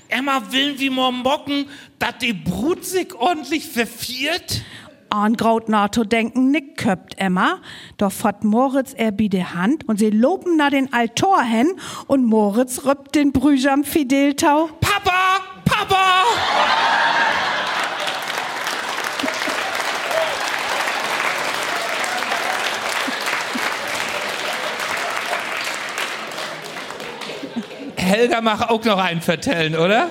[0.08, 1.66] Emma, willen wir morgen bocken,
[1.98, 4.62] dass die Brut sich ordentlich verfiert?
[5.10, 7.60] An Graut NATO denken, nick köpt Emma.
[7.98, 11.72] Doch fort Moritz er bi de Hand und sie loben na den Altor hen
[12.06, 14.70] und Moritz rüppt den Brüjam Fideltau.
[14.80, 16.24] Papa, Papa!
[28.18, 30.10] Helga macht auch noch einen vertellen, oder?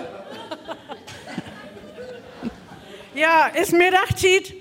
[3.13, 4.53] Ja, ist Mittagzeit.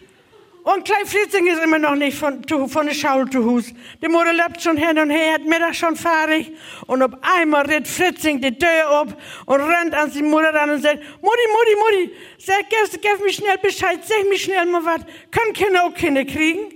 [0.65, 3.67] Und Klein Fritzing ist immer noch nicht von, von der Schaul zu Hus.
[4.03, 6.55] Die Mutter lebt schon hin und her, hat Mittag schon fahrig.
[6.89, 10.83] Und auf einmal rennt Fritzing die Tür ab und rennt an die Mutter ran und
[10.83, 15.03] sagt, Mutti, Mutti, Mutti, sag, gib, gib mir schnell Bescheid, sag mir schnell mal was.
[15.31, 16.76] Können Kinder auch Kinder kriegen?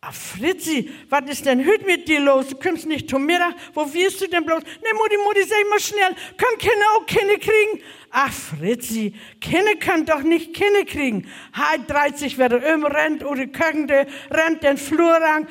[0.00, 2.46] Ah, Fritzi, was ist denn heute mit dir los?
[2.48, 3.54] Du kommst nicht zum Mittag.
[3.74, 4.62] Wo wirst du denn bloß?
[4.62, 6.14] Ne, Mutti, Mutti, sag mal schnell.
[6.36, 7.82] Können Kinder auch Kinder kriegen?
[8.10, 11.28] Ach, Fritzi, Kinder können doch nicht Kinder kriegen.
[11.52, 15.48] Halt 30 wird er um, rennt oder Köckende, rennt den Flur lang,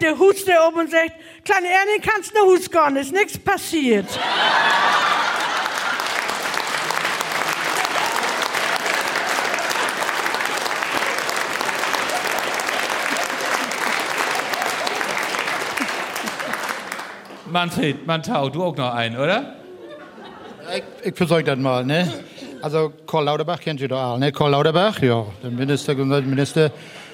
[0.00, 1.12] der Huste um und sagt,
[1.44, 4.08] kleine Ernie, kannst ne Hus gehen, ist nichts passiert.
[17.52, 19.56] Manfred, Mantau, du auch noch einen, oder?
[20.74, 22.10] Ich, ich versuche das mal, ne?
[22.62, 24.32] Also Karl Lauterbach kennt ihr doch alle, ne?
[24.32, 26.72] Karl Lauterbach, ja, der Minister, Gesundheitsminister,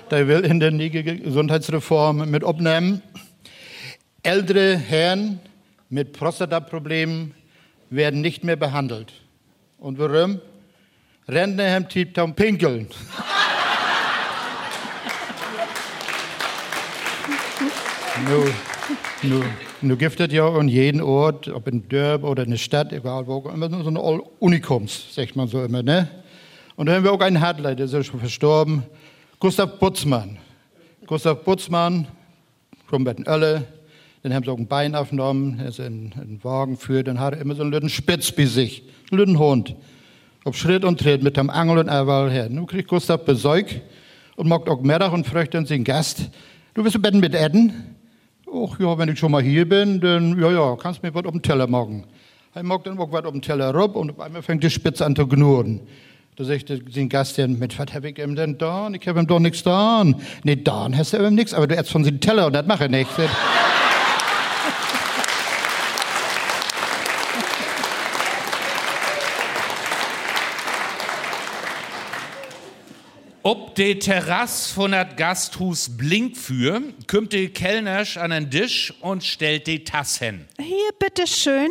[0.09, 3.03] der will in der Gesundheitsreform mit aufnehmen.
[4.22, 5.41] Ältere Herren
[5.89, 7.34] mit Prostataproblemen
[7.91, 9.12] werden nicht mehr behandelt.
[9.78, 10.41] Und warum?
[11.28, 12.86] Rentner haben Tipp pinkeln.
[18.28, 18.45] nu,
[19.22, 19.43] nu,
[19.83, 23.26] nu gibt es ja an jedem Ort, ob in Dörp oder in der Stadt, egal
[23.26, 26.09] wo, immer so eine Unikums, sagt man so immer, ne?
[26.76, 28.85] Und da haben wir auch einen Hadler, der ist ja schon verstorben,
[29.41, 30.39] Gustav Butzmann.
[31.07, 32.07] Gustav Butzmann,
[32.89, 36.45] kommt bei den dann haben sie auch ein Bein aufgenommen, er ist in, in den
[36.45, 39.76] Wagen führt, dann hat er immer so einen lütten Spitz bei sich, einen lütten Hund.
[40.45, 42.49] Auf Schritt und Tritt mit dem Angel und Erwahl her.
[42.49, 43.81] Nun kriegt Gustav Besäug
[44.37, 46.31] und mockt auch Mittag und fragt dann seinen Gast,
[46.74, 47.97] du willst betten mit Edden?
[48.55, 51.33] Ach ja, wenn ich schon mal hier bin, dann, ja, ja, kannst mir was auf
[51.33, 52.05] den Teller machen.
[52.55, 55.05] Er mag dann auch was auf den Teller rup und auf einmal fängt die Spitze
[55.05, 55.81] an zu knurren.
[56.37, 58.89] Da sagt sein Gast dann, mit was hab ich ihm denn da?
[58.91, 60.05] Ich hab ihm doch nichts da.
[60.45, 62.85] Nee, da hast du ihm nichts, aber du ätzt von seinem Teller und das mache
[62.85, 63.11] ich nicht.
[73.51, 79.25] Ob de Terrasse von dat Gasthus blinkt für, kommt de Kellnersch an den Tisch und
[79.25, 80.47] stellt die Tass hin.
[80.59, 81.71] Hier, bitteschön.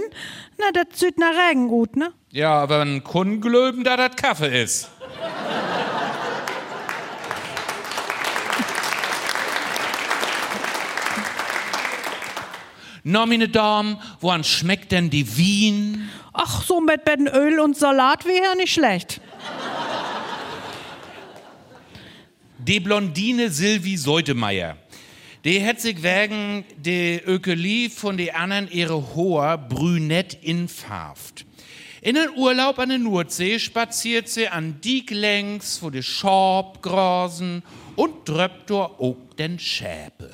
[0.57, 2.13] Na, das sieht nach Regen gut, ne?
[2.31, 4.89] Ja, aber ein Kunden glöben, da das Kaffee ist.
[13.03, 16.09] Na, meine Damen, woran schmeckt denn die Wien?
[16.33, 19.21] Ach, so mit Bettenöl und Salat wäre ja nicht schlecht.
[22.67, 24.75] Die Blondine Silvi Seutemeyer.
[25.45, 31.45] Die hat sich wegen der Ökolie von den anderen ihre hoher brünett infarft.
[32.01, 37.63] In den Urlaub an der Nordsee spaziert sie an Diek längs, wo die Schorb grasen
[37.95, 40.29] und dröppt dort auch den Schäpe.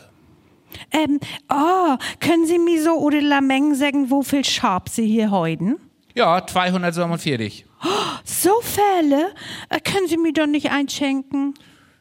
[0.92, 1.20] Ähm,
[1.52, 5.78] oh, können Sie mir so oder Lameng sagen, wo viel Schab Sie hier heuden?
[6.16, 7.66] Ja, 247.
[7.84, 7.88] Oh,
[8.24, 9.36] so viele?
[9.70, 11.54] Äh, können Sie mir doch nicht einschenken?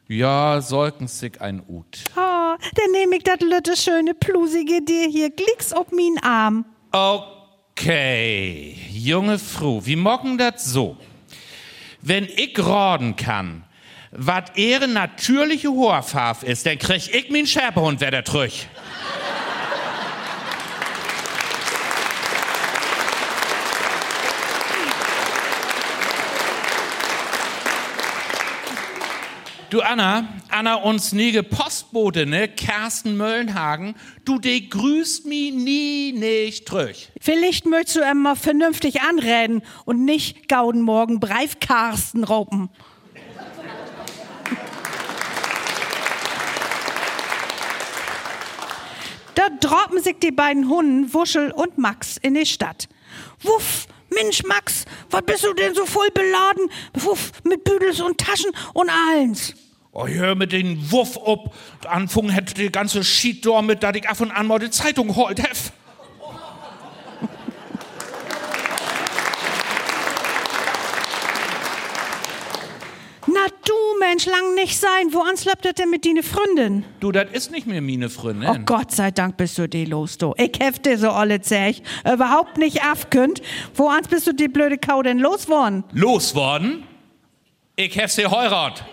[0.07, 2.03] Ja, sollten sich ein Ut.
[2.15, 6.65] Oh, dann nehme ich das lütte schöne plusige dir hier glicks auf min Arm.
[6.91, 10.97] Okay, junge Frau, wie mocken das so?
[12.01, 13.63] Wenn ich raten kann,
[14.11, 18.51] was ihre natürliche Haarfarbe ist, dann krieg ich min Schärpehund wieder zurück.
[29.73, 36.67] Du Anna, Anna uns niege Postbote, ne, Kersten Möllenhagen, du de grüßt mi nie nicht
[36.67, 37.09] tröch.
[37.19, 42.69] Vielleicht möchtest du einmal vernünftig anreden und nicht gauden morgen Breif Karsten raupen.
[49.33, 52.87] da droppen sich die beiden Hunden, Wuschel und Max, in die Stadt.
[53.41, 56.69] Wuff, Mensch, Max, was bist du denn so voll beladen?
[56.93, 59.55] Wuff, mit Büdels und Taschen und allens.
[59.95, 61.53] Oh, hör mit den Wuff ob.
[61.87, 65.39] Anfang hätte die ganze Schied mit, da ich ab und an mal die Zeitung holt
[65.39, 65.71] hef.
[73.27, 75.11] Na du Mensch, lang nicht sein.
[75.11, 76.85] Wo ans läuft das denn mit deine Freundin?
[76.99, 78.49] Du, das ist nicht mehr meine Freundin.
[78.49, 80.33] Oh Gott sei Dank bist du die los, du.
[80.37, 81.83] Ich hefte so alle Zech.
[82.11, 83.43] Überhaupt nicht afkünd.
[83.75, 85.83] Wo ans bist du die blöde Kau denn losworden?
[85.91, 86.83] Losworden?
[87.75, 88.83] Ich hef sie heirat.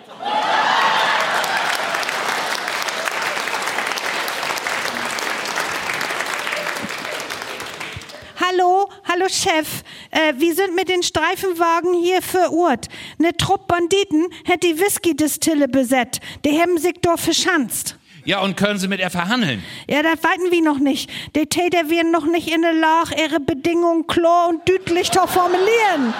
[9.13, 9.83] Hallo, Chef.
[10.13, 12.87] Äh, wir sind mit den Streifenwagen hier verurrt.
[13.19, 16.21] Ne Trupp Banditen hat die Whisky-Distille besetzt.
[16.45, 17.97] Die haben sich dort verschanzt.
[18.25, 19.65] Ja, und können Sie mit ihr verhandeln?
[19.89, 21.11] Ja, das weiten wir noch nicht.
[21.35, 26.15] Die Täter werden noch nicht in der Lage, ihre Bedingungen klar und deutlich zu formulieren.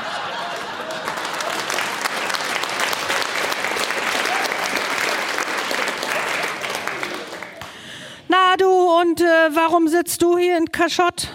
[8.27, 11.29] Na du, und äh, warum sitzt du hier in Kaschott?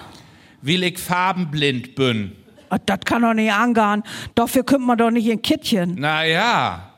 [0.65, 2.31] Weil ich farbenblind bin.
[2.69, 4.01] Ah, Das kann doch nicht angehen.
[4.33, 5.95] Dafür kommt man doch nicht in Kittchen.
[5.99, 6.91] Na ja,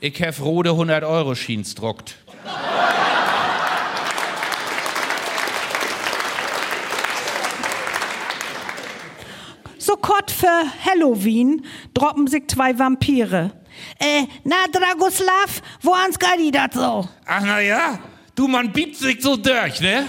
[0.00, 2.16] ich hef rote 100 Euro Schiens druckt.
[9.78, 11.64] So kort für Halloween
[11.94, 13.50] droppen sich zwei Vampire.
[13.98, 17.08] Äh, na Dragoslav, wo ans geht das so?
[17.26, 17.98] Ach na ja,
[18.34, 20.06] du, man biebt sich so durch, ne?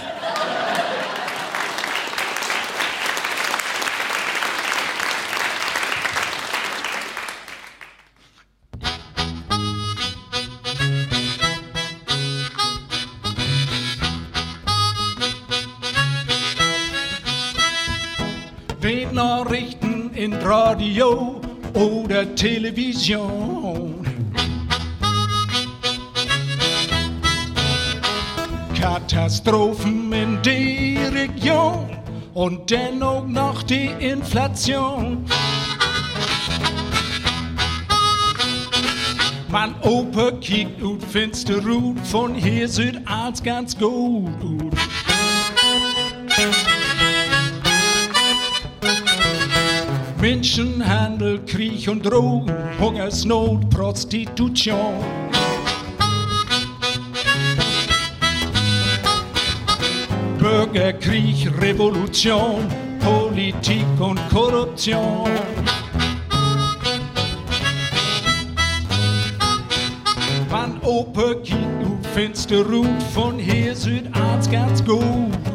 [19.12, 21.40] Nachrichten in Radio
[21.74, 24.06] oder Television.
[28.74, 31.90] Katastrophen in der Region
[32.34, 35.26] und dennoch noch die Inflation.
[39.48, 42.68] Man Opa kiekt ut finster Rut, von hier
[43.04, 45.11] alles ganz gut ut.
[50.22, 54.94] Menschenhandel, Krieg und Drogen, Hungersnot, Prostitution.
[60.38, 62.68] Bürgerkrieg, Revolution,
[63.00, 65.28] Politik und Korruption.
[70.52, 73.74] Man Opa kiekt nu finster Rut, von hier
[74.12, 75.51] alles ganz gut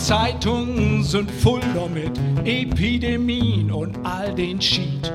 [0.00, 5.12] Zeitungen sind voll damit, Epidemien und all den Schied.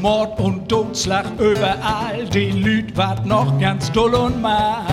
[0.00, 4.84] Mord und Totschlag überall, die Lüd wart noch ganz doll und mal.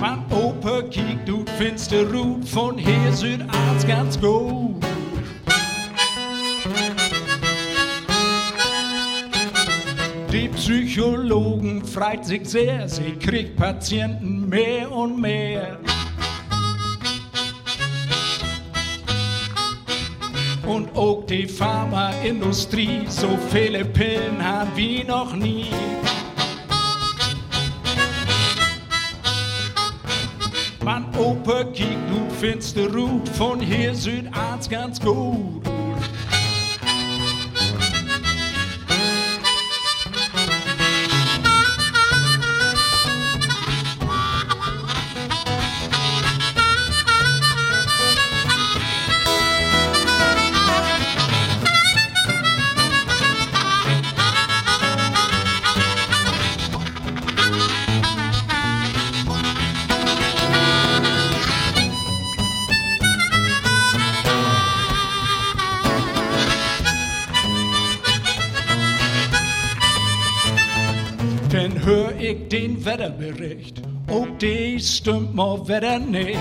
[0.00, 4.93] Man Opa kiekt ut finster Rut, von hier alles ganz gut.
[10.66, 15.78] Psychologen freit sich sehr, sie kriegt Patienten mehr und mehr.
[20.66, 25.66] Und auch die Pharmaindustrie, so viele Pillen haben wie noch nie.
[30.82, 33.90] Man Opa kiekt ut finster Rut, von hier
[34.32, 35.73] alles ganz gut.
[72.84, 76.38] Wetterbericht, auch die stimmt mal wieder nicht.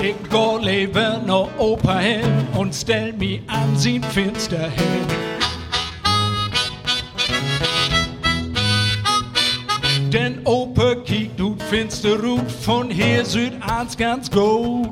[0.00, 5.06] Ich go lieber noch Opa hin und stell mich an sein Fenster hin.
[10.10, 14.90] Denn Opa kiekt ut finster Rut, von hier sieht alles ganz gut.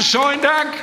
[0.00, 0.74] Harten schönen Dank.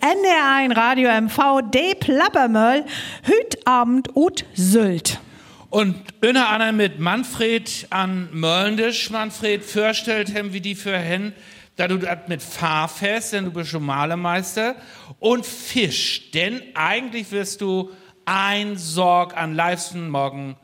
[0.00, 2.84] NR1 Radio MV, de Plappermöll,
[3.24, 5.20] hüt Abend ut Sylt.
[5.68, 9.10] Und unter anderem mit Manfred an Mölndisch.
[9.10, 11.34] Manfred, vorstellt hem wie die für hen,
[11.76, 14.76] da du das mit Fahrfest, denn du bist schon Malermeister,
[15.18, 17.90] und Fisch, denn eigentlich wirst du
[18.24, 20.56] ein Sorg an liebsten morgen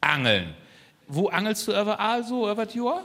[0.00, 0.54] angeln.
[1.08, 3.02] Wo angelst du überall so, über Jahr?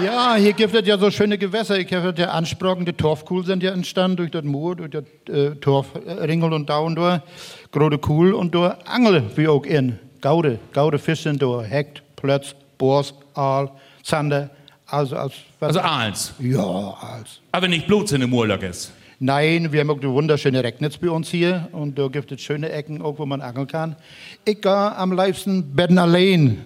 [0.00, 1.78] Ja, hier gibt es ja so schöne Gewässer.
[1.78, 5.54] Ich habe ja Ansprachen, die Torfkuhl sind ja entstanden durch das Moor, durch das äh,
[5.56, 7.22] Torfringel und Daun da.
[7.72, 9.98] Große Kuhl und da Angel wie auch in.
[10.20, 11.62] Gaude, Gaude Fisch sind da.
[11.62, 13.70] Hekt, Plötz, Bors, Aal,
[14.02, 14.50] Zander.
[14.86, 16.34] Also, als, Also Aals.
[16.38, 17.40] ja, als.
[17.52, 18.92] Aber nicht bloß in dem Urlaub ist.
[19.20, 22.70] Nein, wir haben auch die wunderschöne Recknitz bei uns hier und da gibt es schöne
[22.72, 23.96] Ecken, auch wo man angeln kann.
[24.44, 26.64] Ich gehe am liebsten betten allein.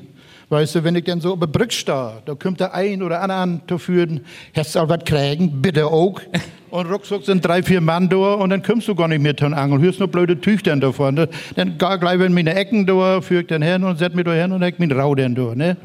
[0.49, 3.21] Weißt du, wenn ich dann so auf der Brücke stehe, da kommt der ein oder
[3.21, 4.21] andere an zu führen,
[4.55, 6.21] hast du auch was kriegen, bitte auch.
[6.71, 9.55] Und ruckzuck sind drei, vier Mann da und dann kommst du gar nicht mehr zum
[9.55, 9.81] Angeln.
[9.81, 11.15] Hörst nur blöde Tüchtern davon.
[11.15, 11.29] Ne?
[11.55, 14.53] Dann gleich in meine Ecken da, führ ich dann hin und set mir da hin
[14.53, 15.77] und heck mich Rau dann da, ne?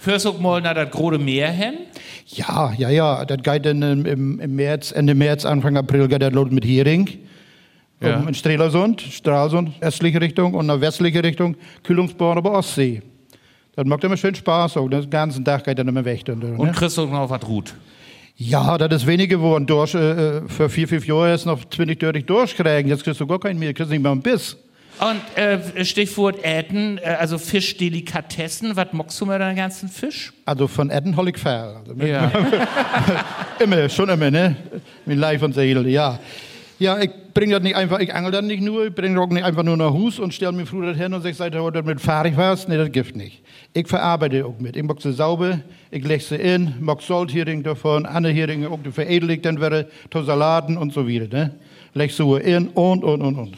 [0.00, 1.74] Führst du mal nach das große Meer hin?
[2.26, 6.32] Ja, ja, ja, das geht dann im, im, März, Ende März, Anfang April geht das
[6.32, 7.08] los mit Hering.
[8.00, 8.16] Ja.
[8.16, 13.02] Um, in Strelasund, Stralsund, östliche Richtung und nach westliche Richtung, Kühlungsborn über Ostsee.
[13.74, 16.24] Das macht immer schön Spaß, auch den ganzen Tag geht dann immer weg.
[16.26, 16.72] Dann, Und ne?
[16.72, 17.74] kriegst du noch was Rut?
[18.36, 19.66] Ja, das ist wenig geworden.
[19.66, 22.90] Durch, äh, für vier, fünf Jahre ist noch 20 durch durchkriegen.
[22.90, 24.56] Jetzt kriegst du gar keinen mehr, kriegst nicht mal einen Biss.
[25.00, 30.32] Und äh, Stichwort Äten, äh, also Fischdelikatessen, was mockst du mit deinem ganzen Fisch?
[30.44, 31.82] Also von Etten hol ich fair.
[31.88, 32.30] Also Ja.
[33.58, 34.56] immer, schon immer, ne?
[35.06, 36.18] Mit Leib und Seele, ja.
[36.82, 39.44] Ja, ich bringe das nicht einfach, ich angel das nicht nur, ich bringe das nicht
[39.44, 41.80] einfach nur nach Hus und stelle mir früher das hin und sage, seid ihr heute
[41.84, 42.66] mit fertig was?
[42.66, 43.40] Nee, das gibt nicht.
[43.72, 44.74] Ich verarbeite auch mit.
[44.74, 45.60] Ich mag sie sauber,
[45.92, 49.86] ich leg sie in, mag Salthering davon, andere Heringe auch, die veredel ich dann wieder,
[50.10, 51.54] to Salaten und so wieder, ne?
[51.94, 53.56] Leg so in und, und, und, und.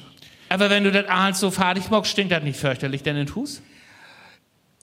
[0.51, 3.63] Aber wenn du das alles so fertig mockst, stinkt das nicht fürchterlich denn in Hus?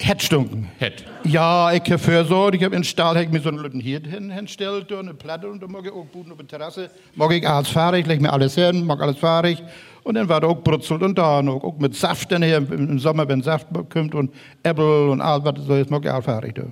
[0.04, 0.68] Hätt stunken.
[0.80, 1.06] Hätt.
[1.24, 4.00] Ja, ich habe versorgt, ich habe in Stahl hab ich mir so einen Lütten hier
[4.00, 7.48] hin, hinstellt, eine Platte und da mag ich auch Buden auf der Terrasse, mag ich
[7.48, 9.62] alles fertig, leg mir alles hin, mag alles fertig.
[10.04, 12.98] Und dann war da auch brutzelt und da noch, auch mit Saft dann hier im
[12.98, 14.34] Sommer, wenn Saft kommt und
[14.64, 16.64] Äpfel und alles, was so ist, mag ich alles fertig da.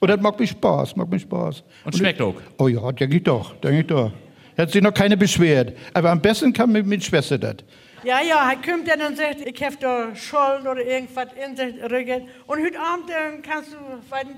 [0.00, 1.64] Und das macht mir Spaß, macht mir Spaß.
[1.84, 2.34] Und schmeckt auch.
[2.58, 4.12] Oh ja, denke ich doch, denke ich doch.
[4.58, 5.72] Hat sich noch keine beschwert.
[5.94, 7.56] Aber am besten kann mit, mit Schwester das.
[8.04, 11.82] Ja, ja, er kommt dann und sagt, ich habe da Schuld oder irgendwas in sich
[11.82, 12.28] Rücken.
[12.46, 13.76] Und heute Abend dann kannst du,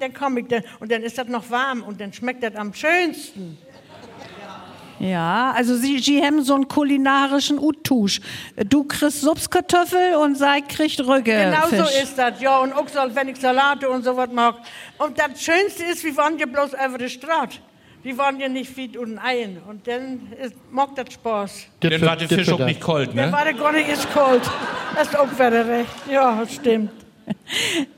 [0.01, 0.63] dann komme ich dann.
[0.81, 3.59] Und dann ist das noch warm und dann schmeckt das am schönsten.
[4.99, 8.21] Ja, also sie, sie haben so einen kulinarischen Uttusch.
[8.69, 11.33] Du kriegst Supskartoffel und sie kriegt Rügge.
[11.33, 12.59] Genau so ist das, ja.
[12.59, 14.57] Und auch wenn ich Salate und sowas mag.
[14.99, 17.59] Und das Schönste ist, wir waren ja bloß über die Straße.
[18.03, 19.59] Wir waren ja nicht viel und ein.
[19.69, 21.67] Und dann ist, mag das Spaß.
[21.81, 23.33] Dann war der Fisch auch nicht kalt, Der ne?
[23.33, 24.43] war der gar nicht ist kalt.
[24.95, 25.91] Das ist auch wieder recht.
[26.11, 26.91] Ja, das stimmt.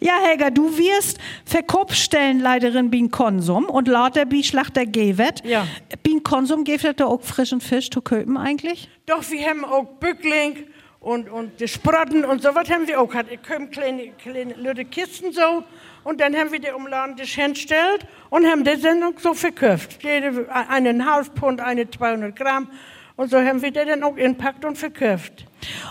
[0.01, 5.43] Ja, Helga, du wirst Verkaufsstellenleiterin bin Konsum und lauter bi Schlachter Gewet.
[5.45, 5.67] Ja.
[6.03, 8.91] Bin Konsum gibt da auch frischen Fisch zu köpen eigentlich?
[9.07, 10.67] Doch, wir haben auch Bückling
[11.01, 13.13] und, und die Sprotten und sowas haben wir auch.
[13.31, 15.65] Ich komme kleine, kleine lütte Kisten so
[16.05, 20.03] und dann haben wir die umladen das hingestellt und haben dann auch so verkauft.
[20.03, 22.69] Jede einen halb Pfund, eine 200 Gramm
[23.17, 25.47] und so haben wir die dann auch inpackt und verkauft.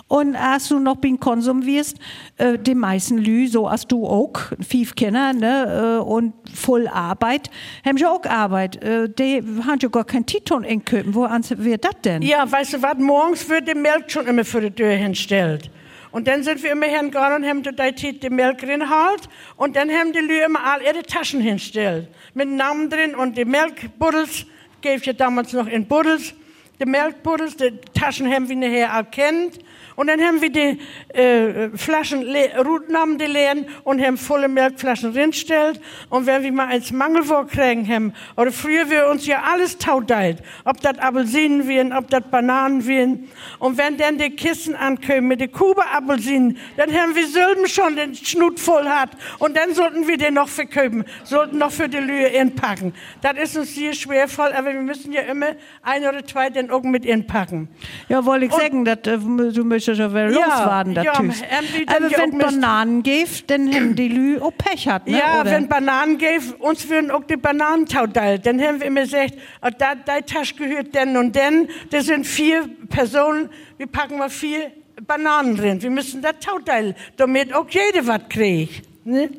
[0.07, 1.97] Und als du noch bin Konsum wirst,
[2.38, 4.34] äh, die meisten Lü, so als du auch,
[4.68, 7.49] fünf Kinder, ne, äh, und voll Arbeit,
[7.86, 8.84] haben ja auch Arbeit.
[8.84, 11.16] Äh, die haben ja gar kein Titon in Köpen.
[11.16, 12.22] Wo wird das denn?
[12.22, 15.72] Ja, weißt du was, morgens wird die Milch schon immer vor die Tür hingestellt.
[16.12, 19.30] Und dann sind wir immer hingegangen und haben die, die, Milch reingeholt.
[19.55, 22.07] Und dann haben die Leute immer all ihre Taschen hingestellt.
[22.34, 24.45] Mit Namen drin und die Milchbuddels,
[24.82, 26.34] gebe ich ja damals noch in Buddels.
[26.80, 29.59] Die Milchbuddels, die Taschen haben wir nachher erkannt.
[30.01, 30.79] Und dann haben wir die
[31.13, 32.25] äh, Flaschen,
[32.57, 35.79] Rutnamen die leeren und haben volle Milchflaschen reingestellt.
[36.09, 40.41] Und wenn wir mal eins Mangelwort kriegen haben, oder früher wir uns ja alles taudeit,
[40.65, 43.29] ob das Apfelsinen wären, ob das Bananen wären.
[43.59, 48.15] Und wenn dann die Kisten ankommen mit den Kuba-Apfelsinen, dann haben wir Sylben schon den
[48.15, 49.11] Schnut voll hat.
[49.37, 52.95] Und dann sollten wir den noch verkaufen, sollten noch für die Lühe inpacken.
[53.21, 55.49] Das ist uns hier schwervoll, aber wir müssen ja immer
[55.83, 57.67] ein oder zwei den auch mit inpacken.
[58.09, 61.13] Ja, wollte ich Und- sagen, dat, äh, du möchtest ja wieder Ja, loswerden, das ja,
[61.21, 65.17] die dann Aber auch wenn Bananen gibt, dann haben die Lü auch Pech hat, ne?
[65.19, 65.51] Ja, oder?
[65.51, 68.45] wenn Bananen gäbe, uns würden auch die Bananen tauteilt.
[68.45, 71.69] Dann haben wir immer gesagt, oh, da, deine Tasche gehört denn und denn.
[71.89, 74.71] Das sind vier Personen, wir packen mal vier
[75.07, 75.81] Bananen drin.
[75.81, 78.83] Wir müssen das tauteilen, damit auch jeder was kriegt.
[79.05, 79.29] Ne?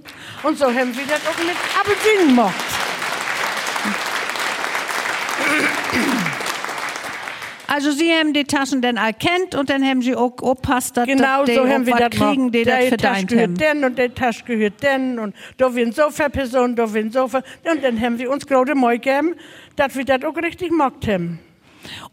[0.43, 2.55] Und so haben wir das auch mit Apfelsinen gemacht.
[7.75, 11.45] Also sie haben die Taschen dann erkannt und dann haben sie auch aufpasst, dass Genau
[11.47, 13.55] die so haben wir das kriegen, die das Die Tasche verdient haben.
[13.55, 17.11] gehört denn und die Tasche gehört denn und da werden so viele Personen, da werden
[17.11, 17.43] so viele.
[17.73, 19.35] Und dann haben wir uns große Mäu gegeben,
[19.77, 21.39] dass wir das auch richtig gemacht haben.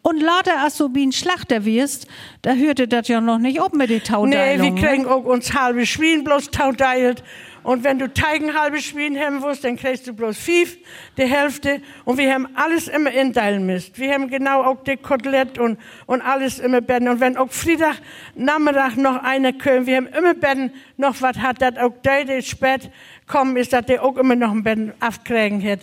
[0.01, 2.07] Und lauter als du wie ein Schlachter wirst,
[2.41, 4.77] da hörte das ja noch nicht auf mit den Nee, Taudeilungen.
[4.77, 7.21] wir kriegen auch uns halbe Schwein bloß taudeilt.
[7.69, 10.75] Und wenn du Teigen halbe Schwein haben willst, dann kriegst du bloß fünf,
[11.19, 11.83] die Hälfte.
[12.03, 13.91] Und wir haben alles immer inteilen müssen.
[13.95, 17.07] Wir haben genau auch die Kotelett und, und alles immer betten.
[17.07, 17.97] Und wenn auch Freitag
[18.33, 22.41] Nachmittag noch einer kommt, wir haben immer betten noch was hat, dass auch der, der
[22.41, 22.89] spät
[23.27, 25.81] kommen ist, dass der auch immer noch ein Betten aufkriegen hat.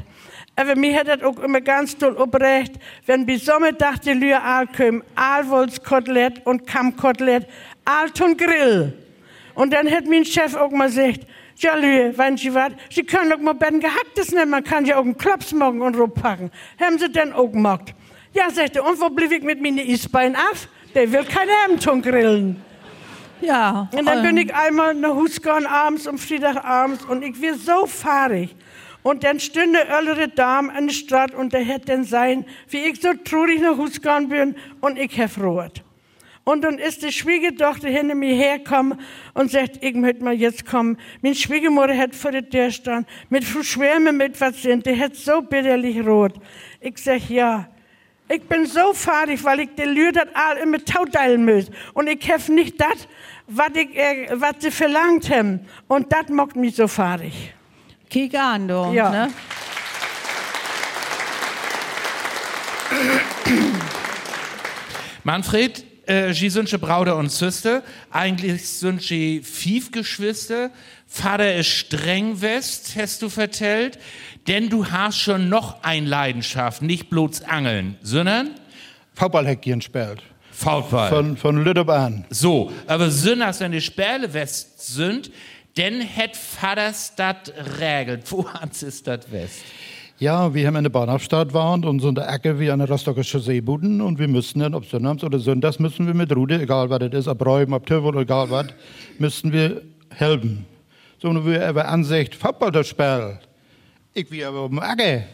[0.56, 2.72] Aber mir hat das auch immer ganz toll obrecht,
[3.04, 7.46] wenn bis Sommertag die Lühe all kommen, Aalwolfskotelett und Kammkotelett,
[7.84, 8.92] Alt und Grill.
[9.54, 11.20] Und dann hat mein Chef auch mal gesagt,
[11.56, 14.84] ja, Lühe, wenn Sie was, Sie können doch mal bei den Gehacktes nehmen, man kann
[14.84, 16.50] ja auch einen Klops machen und packen.
[16.80, 17.94] Haben Sie denn auch gemacht?
[18.32, 20.68] Ja, sagte, und wo blieb ich mit meinen Eisbeinen auf?
[20.94, 22.62] Der will keine Hemdton grillen.
[23.40, 23.88] Ja.
[23.92, 26.16] Und dann ähm, bin ich einmal nach Hus gegangen abends, um
[26.62, 28.54] abends, und ich war so fahrig.
[29.02, 33.00] Und dann stünde ältere Dame an der Straße und der hätte dann sein, wie ich
[33.00, 35.82] so traurig nach Hus gegangen bin, und ich hab rot.
[36.48, 39.00] Und dann ist die Schwiegertochter hinter mir hergekommen
[39.34, 40.96] und sagt, ich möchte mal jetzt kommen.
[41.20, 45.42] Meine Schwiegermutter hat vor der Tür standen, mit Schwärme mit was sind, die hat so
[45.42, 46.34] bitterlich rot.
[46.80, 47.68] Ich sag, ja.
[48.28, 51.68] Ich bin so fahrig, weil ich die Lüder all immer tauteilen muss.
[51.94, 53.08] Und ich hef nicht das,
[53.48, 55.66] was äh, wat sie verlangt haben.
[55.88, 57.54] Und das macht mich so fahrig.
[58.08, 58.92] Kick an, du.
[58.92, 59.10] Ja.
[59.10, 59.32] Ne?
[65.24, 67.82] Manfred, äh, sie sind schon Brauder und Süste.
[68.10, 70.70] Eigentlich sind sie fief Geschwister.
[71.06, 73.98] Vater ist streng west, hast du vertellt.
[74.46, 78.50] Denn du hast schon noch ein Leidenschaft, nicht bloß Angeln, sondern
[79.14, 80.22] Footballhäckchen spielt.
[80.52, 81.10] Faulball.
[81.10, 82.24] Von, von Lütteb an.
[82.30, 85.30] So, aber Sünders, wenn die Sperle west sind,
[85.76, 88.22] denn het Vaters dat regelt.
[88.30, 89.60] Wo ist das west?
[90.18, 92.88] Ja, wir haben in der Bahnhofstadt gewohnt und so in der Ecke wie an der
[92.88, 97.00] Rostocker und wir müssten dann, ob sonnabends oder sonntags, müssen wir mit Rude, egal was
[97.00, 98.68] das ist, ob Räumen, ob Tövel, egal was,
[99.18, 100.64] müssten wir helfen.
[101.20, 103.38] So, und wir aber Ansicht, Football das Spiel.
[104.14, 105.24] Ich wie aber um Ecke.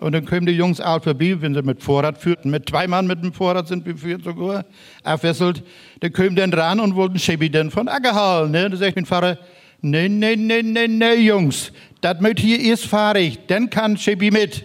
[0.00, 2.50] Und dann kommen die Jungs all vorbei, wenn sie mit Vorrat führten.
[2.50, 4.64] Mit zwei Mann mit dem Vorrat sind wir führt sogar,
[5.04, 5.62] abwesselt.
[6.00, 8.50] Dann kommen dann ran und wollten Schibi dann von Ecke holen.
[8.50, 8.68] Ne?
[8.68, 9.38] Dann sagt mein Vater,
[9.84, 14.64] nee, nee, nee, nee, nee, Jungs, das mit hier erst fahrig, dann kann Schibi mit.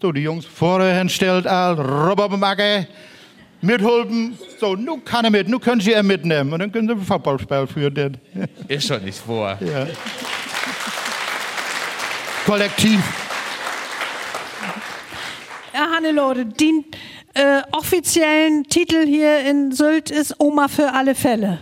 [0.00, 2.86] So, die Jungs vorher stellt all, Robber beim Ecke,
[3.60, 4.36] mitholpen.
[4.58, 6.52] So, nu kann er mit, nu können sie er mitnehmen.
[6.52, 7.94] Und dann können sie ein Footballspiel führen.
[7.94, 8.18] Dann.
[8.68, 9.58] Ist schon nicht vor.
[9.60, 9.86] Ja.
[12.46, 13.00] Kollektiv.
[15.72, 16.84] Ja, Hannelore, den
[17.34, 21.60] äh, offiziellen Titel hier in Sylt ist Oma für alle Fälle.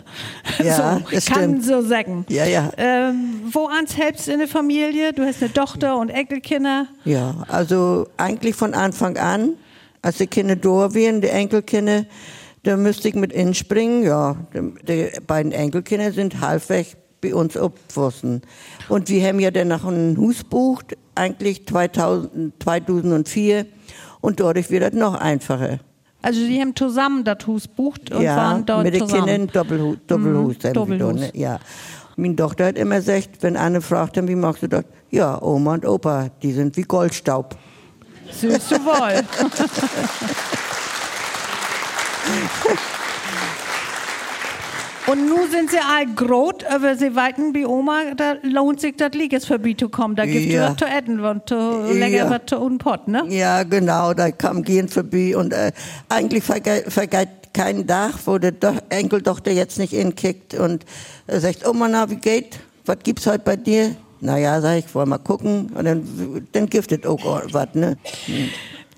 [0.64, 1.64] Ja, so, das kann stimmt.
[1.64, 2.24] so sagen.
[2.28, 2.70] Ja, ja.
[2.78, 5.12] Ähm, wo ans helfst in der Familie?
[5.12, 6.86] Du hast eine Tochter und Enkelkinder.
[7.04, 9.54] Ja, also eigentlich von Anfang an,
[10.00, 12.06] als die Kinder da waren, die Enkelkinder,
[12.62, 14.04] da müsste ich mit inspringen.
[14.04, 18.40] Ja, die, beiden Enkelkinder sind halbweg bei uns abgewachsen.
[18.88, 23.66] Und wir haben ja dann noch ein Haus gebucht, eigentlich 2000, 2004.
[24.20, 25.78] Und dadurch wird das noch einfacher.
[26.20, 29.26] Also die haben zusammen das Haus bucht und ja, waren dort mit den zusammen.
[29.26, 29.96] Kindern Doppelhus.
[30.08, 31.20] Doppelhus, Mhm, haben wir da, Doppelhus.
[31.20, 31.30] ne?
[31.34, 31.58] Ja.
[32.16, 34.84] Meine Tochter hat immer gesagt, wenn eine fragt, dann, wie machst du das?
[35.10, 37.56] Ja, Oma und Opa, die sind wie Goldstaub.
[38.32, 39.22] Süß wohl.
[45.10, 49.12] Und nun sind sie all groß, aber sie weiten wie Oma, da lohnt sich das
[49.12, 50.16] Liegesverbiet zu kommen.
[50.16, 50.76] Da gibt es Ja.
[50.76, 52.30] zu essen und zu Ja.
[52.30, 53.24] was zu unpott, ne?
[53.28, 55.72] Ja, genau, da kam gehen vorbei und äh,
[56.08, 56.84] eigentlich vergeht,
[57.54, 60.84] kein Tag, wo der Do Enkeltochter jetzt nicht inkickt und
[61.26, 62.58] äh, sagt, Oma, na, wie geht?
[62.84, 63.96] Was gibt's heute bei dir?
[64.20, 67.96] Naja, sag ich, wollen mal gucken und dann, dann giftet auch was, ne?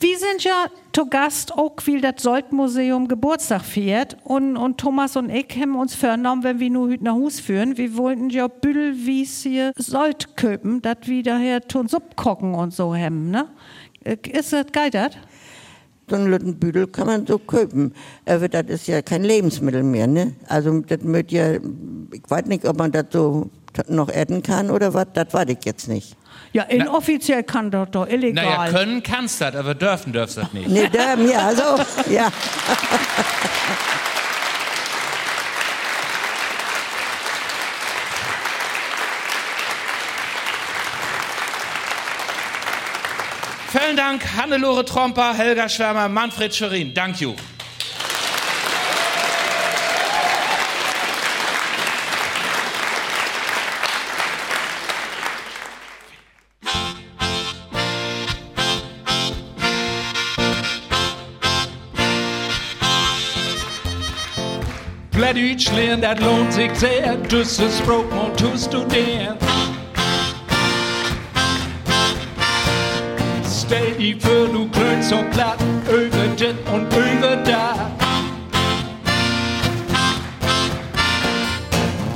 [0.03, 4.17] Wir sind ja zu Gast auch, weil das Soldmuseum Geburtstag feiert.
[4.25, 7.77] Und, und Thomas und ich haben uns vernommen, wenn wir nur heute nach Hus führen,
[7.77, 12.73] wir wollten ja Büdel wie hier Sold köpen, dat wir daher tun Supp kochen und
[12.73, 13.49] so haben, ne?
[14.33, 15.19] Ist das geitert?
[16.09, 17.93] So einen Lüttenbüdel kann man so kaufen.
[18.25, 20.33] Aber das ist ja kein Lebensmittel mehr, ne?
[20.49, 23.51] Also das wird ja, ich weiß nicht, ob man das so
[23.87, 26.17] noch essen kann oder was, das weiß ich jetzt nicht.
[26.53, 28.45] Ja, inoffiziell kann das doch illegal.
[28.45, 30.69] Naja, können kannst das, aber dürfen dürfst das nicht.
[30.69, 31.63] Nee, da, ja, also,
[32.11, 32.29] ja.
[43.71, 46.93] Vielen Dank, Hannelore Tromper, Helga Schwärmer, Manfred Schwerin.
[46.93, 47.35] Dank you.
[65.33, 69.37] Plattdeutschland, das lohnt sich sehr, dieses Brot mal zu studieren.
[73.49, 77.93] Stell dich für, du klönst so platt, über dit und über da.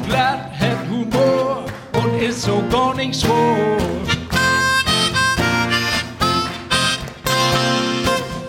[0.08, 3.78] Platt hat Humor und ist so gar nicht schwor.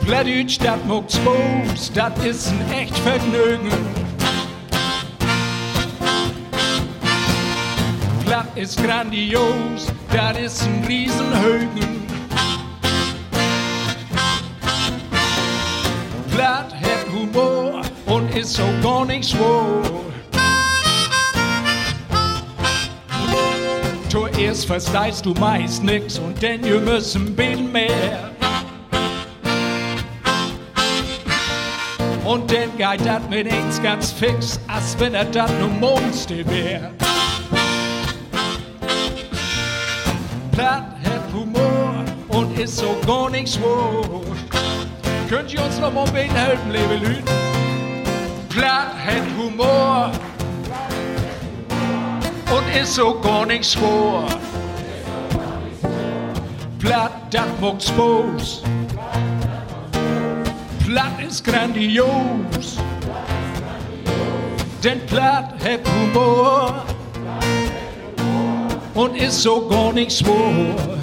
[0.08, 4.05] Plattdeutsch, das muckt Spaß, das ist ein echt Vergnügen.
[8.56, 12.06] Ist grandios, das ist ein Riesenhögen.
[16.34, 19.82] Platt hat Humor und ist so gar nicht schwor.
[24.10, 28.32] Zuerst verstehst du meist nix und denn wir müssen bisschen mehr.
[32.24, 36.92] Und dann geht das mit eins ganz fix, als wenn er das nur Monster wär.
[40.56, 44.22] Platt hat Humor und ist so gar nicht schwor.
[45.28, 47.26] Könnt ihr uns noch mal beten helfen, liebe Lüd?
[48.48, 50.12] Platt hat Humor
[52.56, 54.28] und ist so gar nicht schwor.
[56.80, 58.64] Platt, das mucks Boos.
[60.86, 62.78] Platt ist grandios.
[64.82, 66.95] Denn Platt hat Humor
[68.96, 70.95] und ist so gar nicht schwor.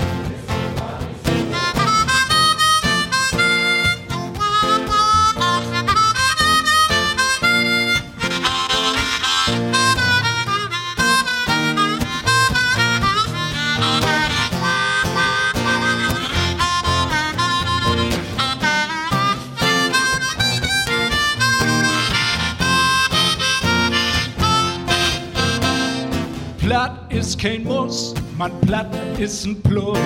[27.43, 28.87] Kein Muss, man platt
[29.19, 29.99] ist ein Plus.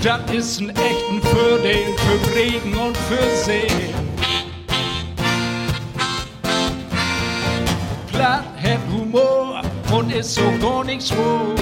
[0.00, 3.66] Das ist ein echten Vorteil für Regen und für See.
[8.12, 11.56] Platt hat Humor und ist so gar nicht schwul.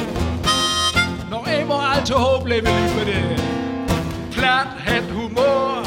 [1.31, 3.19] Noch immer alte Hoblebe, bitte.
[4.31, 5.85] Platt hat Humor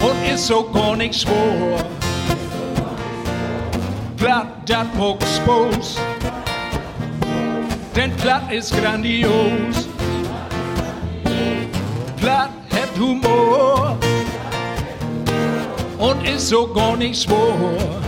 [0.00, 1.78] und ist so gar nicht schwul.
[4.20, 5.96] Platt, dat mucks Boos.
[7.96, 9.88] Denn Platt ist grandios.
[12.18, 13.96] Platt hat Humor
[15.98, 17.99] und ist so gar nicht schwor.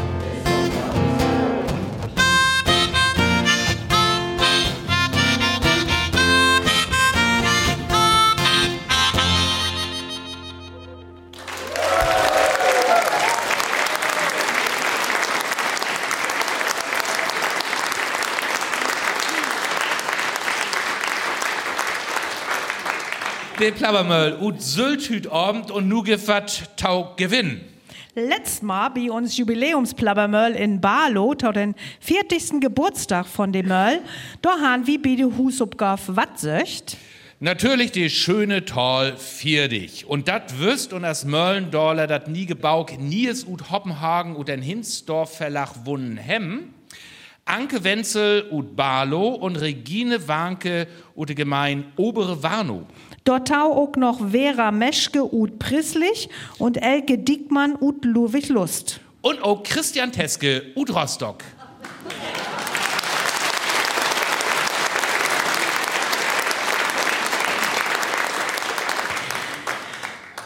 [23.62, 27.60] Den Plabbermöll, ut Sylt hüt Abend und nu gefat tau Gewinn.
[28.16, 32.60] Letztes Mal bei uns Jubiläumsplabbermöll in Barlo, tau den 40.
[32.60, 34.00] Geburtstag von dem Möll,
[34.40, 36.96] da han wie bei de Husupgaf wat söcht.
[37.38, 40.06] Natürlich die schöne Tal Vierdig.
[40.08, 44.60] Und dat wüsst und as Möllendorler dat nie gebauk, nie es ut Hoppenhagen ut den
[44.60, 46.74] Hinsdorf Verlach wunnen hem.
[47.44, 52.86] Anke Wenzel ut Barlo und Regine Warnke ut Gemein Obere Warnow.
[53.24, 59.00] Dort tau auch noch Vera Meschke ut Prislich und Elke Dickmann ut Ludwig Lust.
[59.20, 61.44] Und auch Christian Teske ut Rostock.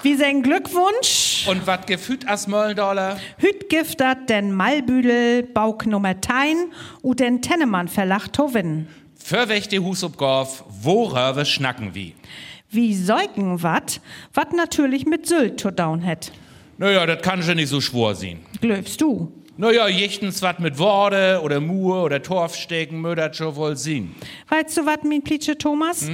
[0.02, 1.48] Wie sein Glückwunsch?
[1.48, 3.18] Und wat gefühlt as Möllendorler?
[3.38, 6.56] Hüt giftet den Malbüdel Bauk Nummer Tein
[7.00, 8.86] und den Tennemann Verlag Tovin.
[9.16, 12.14] Förwächte Husupgorf, worüber schnacken wie?
[12.70, 14.00] Wie säugen wat,
[14.34, 16.32] wat natürlich mit Sylt to down het.
[16.78, 18.40] Naja, das kann schon nicht so schwor sein.
[18.60, 19.32] Glöfst du?
[19.56, 24.14] Naja, jechtens wat mit Worte oder Mur oder Torfstecken mödert schon wohl sehen.
[24.48, 26.06] Weißt du wat, mein Plitsche Thomas?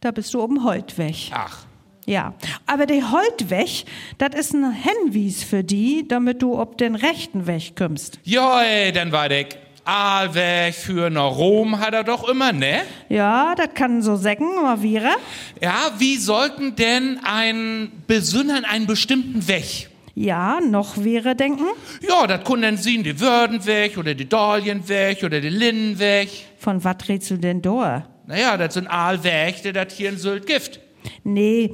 [0.00, 1.30] Da bist du oben Holtweg.
[1.32, 1.66] Ach,
[2.06, 2.32] Ja,
[2.64, 3.84] aber der Holtweg,
[4.16, 8.18] das ist ein Hinwies für die, damit du ob den rechten Weg kommst.
[8.24, 9.48] ja, ey, dann war ich.
[9.88, 12.82] Aalweg für nach Rom hat er doch immer, ne?
[13.08, 15.08] Ja, das kann so sagen, aber wäre.
[15.62, 19.88] Ja, wie sollten denn ein besündern einen bestimmten Weg?
[20.14, 21.64] Ja, noch wäre denken.
[22.06, 26.28] Ja, das können dann sehen, die Würdenweg oder die Dahlienweg oder die Linnenweg.
[26.58, 28.04] Von wat redst du denn da?
[28.26, 30.80] Naja, das sind Aalweg, der das hier in Sylt gibt.
[31.24, 31.72] Nee,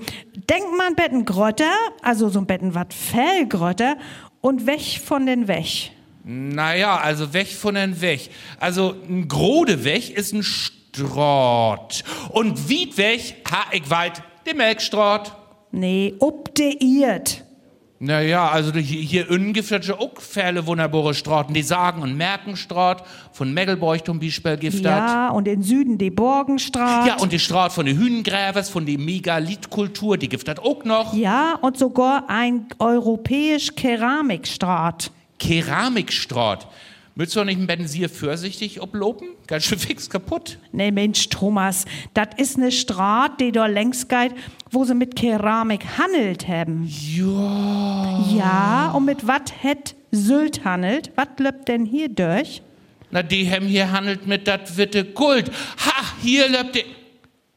[0.49, 3.97] denk mal an Betten Grotter, also so ein Betten wat Fellgrotter
[4.41, 5.91] und weg von den Weg.
[6.25, 8.31] Naja, also weg von den Weg.
[8.59, 12.03] Also ein grode Weg ist ein Straat.
[12.31, 15.37] Und weit weg, ha ich weit, der Melkstraat.
[15.71, 17.45] Nee, obdeiert.
[17.99, 19.31] Naja, also hier, hier
[19.99, 21.55] auch viele wunderbare Straßen.
[21.55, 26.11] Die Sagen- und Merkenstraat von Meggelborg zum Beispiel gibt es Ja, und in Süden die
[26.11, 27.07] Borgenstraat.
[27.07, 31.15] Ja, und die Straat von den Hühnengräbers, von der Megalithkultur, die gibt es auch noch.
[31.15, 35.11] Ja, und sogar ein europäisch Keramikstraat.
[35.45, 36.67] Keramikstraat.
[37.17, 39.29] Müsst du nicht ein bisschen sehr vorsichtig obloben?
[39.47, 40.59] Ganz schön fix kaputt.
[40.73, 44.33] Nee, Mensch, Thomas, das ist ne Straat, die da längst geht,
[44.71, 46.89] wo sie mit Keramik handelt haben.
[46.89, 48.25] Ja.
[48.37, 51.13] Ja, und mit wat het Sylt handelt?
[51.15, 52.63] Wat löppt denn hier durch?
[53.11, 55.51] Na, die haben hier handelt mit dat witte Gold.
[55.85, 56.85] Ha, hier lebt die.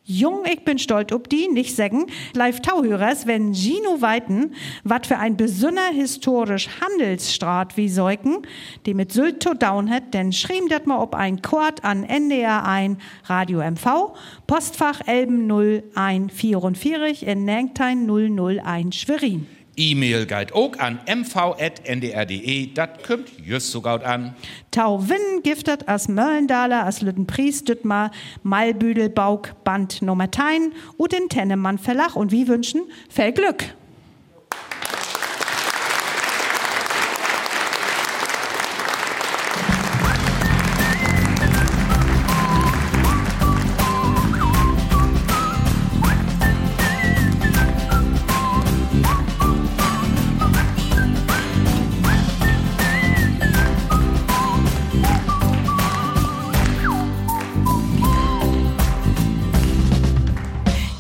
[0.10, 4.54] Jung, ich bin stolz ob die, nicht sagen, live Tauhörers, wenn Gino Weiten,
[4.86, 8.38] wat für ein besonner historisch Handelsstraat wie Säuken,
[8.86, 12.64] die mit Sylt to down hat, denn schrieben dat mal ob ein Chord an NDR
[12.64, 14.16] ein, Radio MV,
[14.48, 19.57] Postfach Elben 0144 in Nengtein 001 Schwerin.
[19.78, 24.36] E-Mail geht auch an mv.ndr.de, das kommt just so gut an.
[24.72, 28.12] Tau Winn giftet as Möllendaler as Lüttenpries Düttmar
[28.44, 33.77] Malbüdelbauk Band Nummer 10 und den Tennemann Verlach und wie wünschen viel Glück.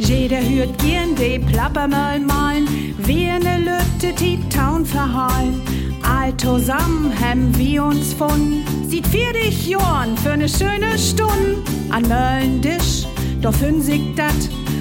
[0.07, 2.65] Jeder hört gern de Plappermöll malen,
[2.99, 5.61] wie ne Lütte die Town verhallen.
[6.01, 11.61] All zusammen haben wir uns von, sieht vier dich Jorn für ne schöne Stunde.
[11.89, 13.05] An Möllendisch,
[13.41, 14.31] doch sich dat,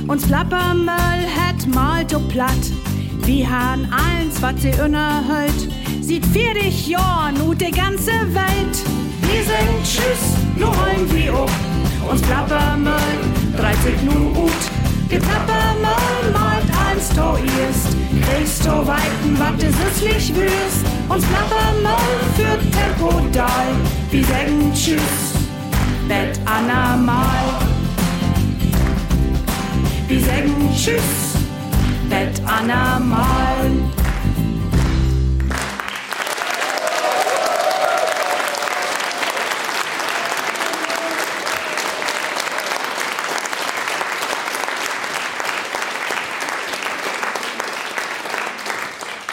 [0.07, 2.71] uns Plappermöll het mal so platt.
[3.25, 5.69] Wir han eins, wat sie unerhält,
[6.03, 8.77] sieht vier dich Jorn und de ganze Welt.
[9.23, 11.51] Wir sind Tschüss, nur rollen wir up,
[12.13, 12.95] uns Plappermöll,
[13.57, 14.76] 30 nu ut.
[15.11, 20.85] Die Plappermöll malt eins to erst, kriegst to weiten, wat du süßlich wirst.
[21.09, 23.69] Uns Plappermöll für Tempo dal,
[24.11, 25.01] wir sagen Tschüss,
[26.09, 27.45] Bet Anna mal.
[30.09, 31.37] Wir sagen Tschüss,
[32.11, 34.06] Bet Anna mal.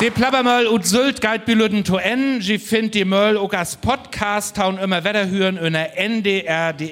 [0.04, 2.42] Die Plappermöll und Sylt geht biluden to en.
[2.42, 6.90] Sie findet die Möll auch als Podcast taun immer wieder hören unter ndr.de-mv.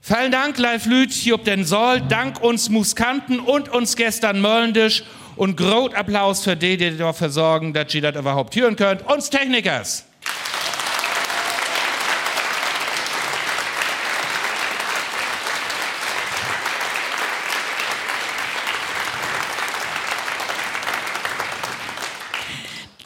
[0.00, 2.00] Vielen Dank, live Lüt, hier ob den Soll.
[2.02, 5.02] Dank uns Muskanten und uns gestern Möllendisch.
[5.34, 9.04] Und groß Applaus für die, die dafür sorgen, dass ihr das überhaupt hören könnt.
[9.10, 10.04] Uns Technikers.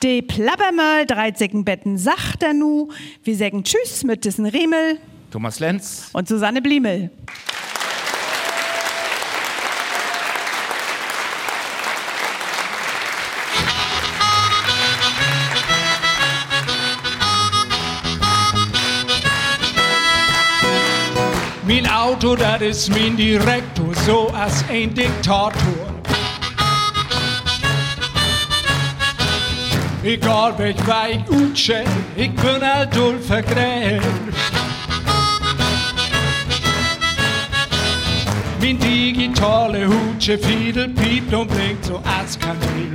[0.04, 2.90] De Plappermöll, 30 Betten sagt er nu.
[3.22, 4.98] Wir sagen Tschüss mit diesen Riemel
[5.30, 6.10] Thomas Lenz.
[6.12, 7.08] und Susanne Bliemel.
[21.66, 25.93] Mein Auto, das ist mein Direktor, so als ein Diktator.
[30.04, 31.82] Egal welch Weg utschä,
[32.14, 34.02] ich bin all vergrält.
[38.60, 42.94] Min digitale Hutsche Fiedel piept und blinkt so als Kanel.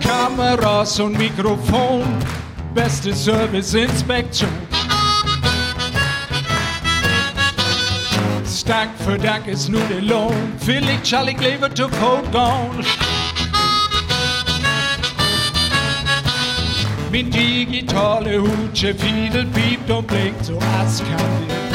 [0.00, 2.04] Kameras und Mikrofon,
[2.74, 4.65] beste Serviceinspektion.
[8.66, 10.52] Dank für Dank ist nur der Lohn.
[10.58, 11.38] Vielleicht schall ich
[11.74, 12.84] zu Code gone.
[17.12, 21.65] Min digitale Hutsche Fiedel piept und blinkt so als kann Min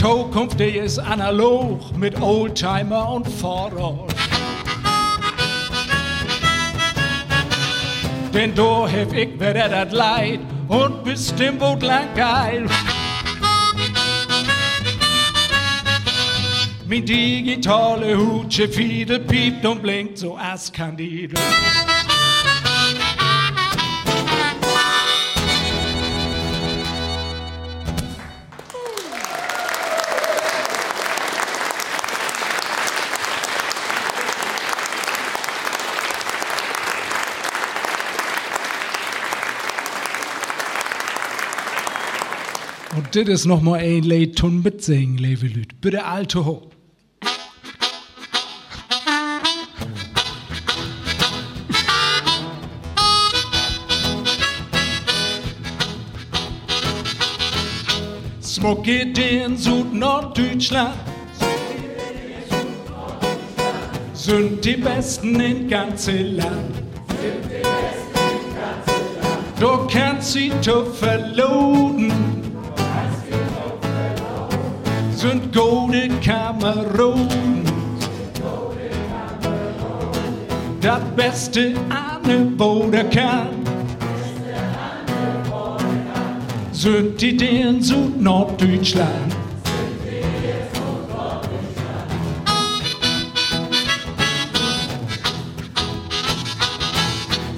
[0.00, 4.14] Zukunft, ist analog mit Oldtimer und Fahrrad.
[8.32, 12.66] Denn da hef ich wieder das Leid und bestimmt wohl lang geil.
[16.86, 20.72] Min digitale Hutsche Fiedel piept und blinkt so als
[43.12, 45.74] Und das ist noch mal ein Lied zum Mitsingen, liebe Leute.
[45.80, 46.68] Bitte alte hoch.
[58.40, 60.94] Smog geht in Süd-Norddeutschland.
[64.12, 66.76] sind die Besten in ganze Land.
[69.58, 72.29] Du kannst sie zu verloren,
[75.20, 77.62] sind gute Kameronen.
[80.80, 82.22] Das Beste an
[82.90, 83.48] der kann,
[86.72, 89.36] sind die in Süd-Norddeutschland.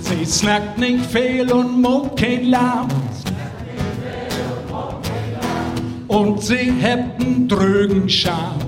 [0.00, 2.88] Sie snackt nicht viel und macht kein Lärm.
[6.12, 8.58] Und sie hätten drügen Scham.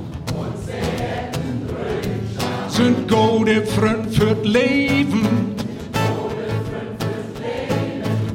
[2.69, 5.55] Sind gute Freunde fürs Leben.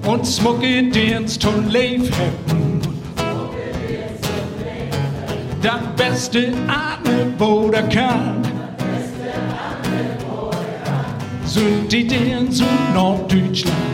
[0.06, 2.82] Und smucke Dienst und Leif hätten.
[5.64, 8.44] Das Beste an der kann.
[11.46, 13.74] sind die in Süd-Norddeutschland.
[13.74, 13.89] Super.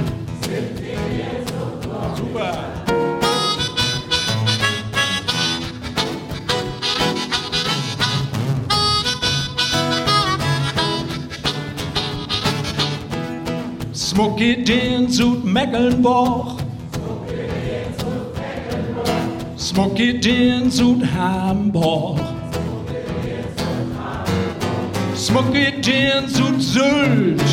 [14.15, 16.59] Smucke den Süd-Mecklenburg.
[19.57, 22.21] Smucke den Süd-Hamburg.
[25.17, 27.43] Smucke den Süd-Sylt.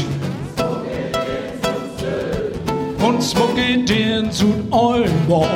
[3.04, 5.48] Und smucke den Süd-Oldenburg.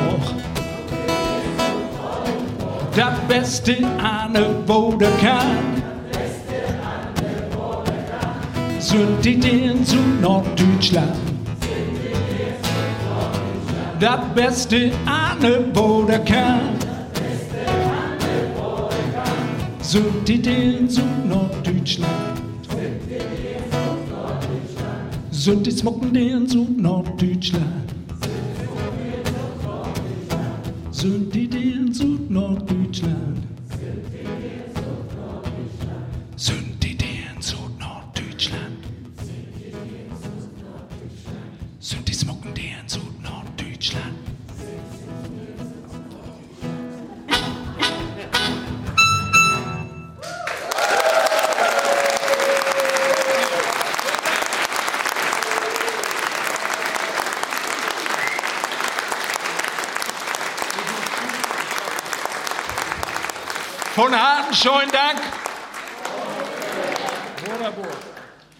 [2.97, 5.76] Das Beste an der Bode kann.
[8.87, 11.11] Sind die den Süd-Norddeutschland.
[13.99, 16.61] Das Beste an der Bode kann.
[19.81, 22.39] Sind die den Süd-Norddeutschland.
[25.31, 27.93] Sind die Smucken den Süd-Norddeutschland.
[30.91, 33.56] Sind die den Süd-Norddeutschland.
[63.97, 65.19] Von Harten, schönen Dank.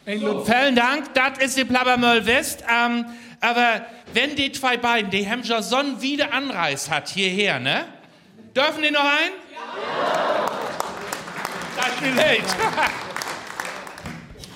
[0.04, 2.64] Vielen Dank, das ist die Plabbermöll West.
[2.68, 3.06] Ähm,
[3.40, 5.22] aber wenn die zwei beiden, die
[5.62, 7.86] so einen wieder Anreis hat hierher, ne?
[8.56, 9.32] Dürfen die noch ein?
[9.54, 10.48] Ja.
[11.76, 12.56] Das ist.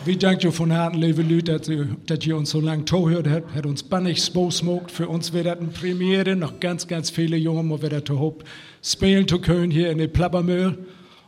[0.04, 3.54] Wir danken von Herzen, liebe Leute, dass ihr, dass ihr uns so lange zuhört habt,
[3.54, 4.90] hat uns bannig smokt.
[4.90, 8.44] Für uns wird das eine Premiere, noch ganz, ganz viele Jungen, wo wir das hoffen,
[8.82, 10.76] spielen zu können hier in der Plappermüll.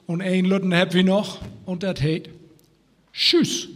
[0.07, 2.29] Und ein Lutten habt wir noch, und das heißt.
[3.13, 3.69] Tschüss,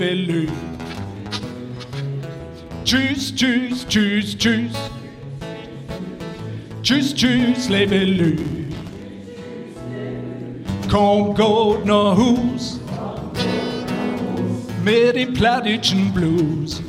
[0.00, 0.46] tschüss, lebe Lü.
[2.84, 4.72] Tschüss, tschüss, tschüss, tschüss.
[6.82, 8.36] Tschüss, tschüss, lebe Lü.
[10.90, 12.80] Kom godt når hus
[14.84, 16.82] med de plattischen blues.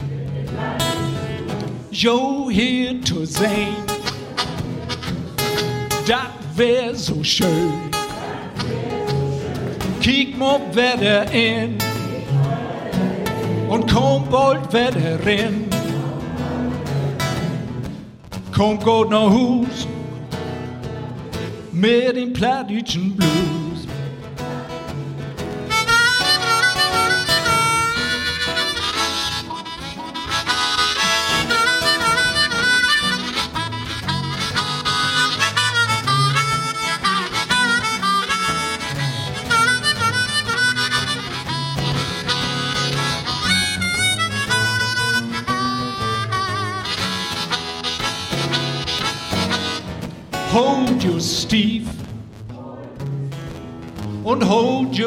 [1.92, 3.76] Jo, hier zu sehen,
[6.08, 7.74] das wär so schön.
[10.02, 11.90] Kiek mal wieder in
[13.72, 15.65] und komm bald wieder rein.
[18.53, 19.88] Komm gut nach Hus
[21.72, 23.61] mit dem plattdeutschen Blues.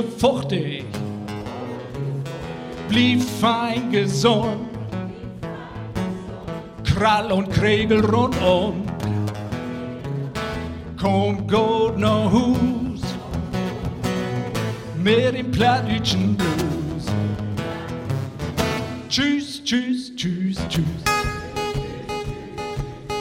[0.03, 0.85] 40.
[2.89, 4.69] blieb fein gesund.
[6.85, 8.85] Krall und Kregel rundum.
[11.49, 13.03] Gut nach Hus
[15.03, 17.07] mit dem plattdütschen Blues.
[19.09, 20.85] Tschüss, tschüss, tschüss, tschüss.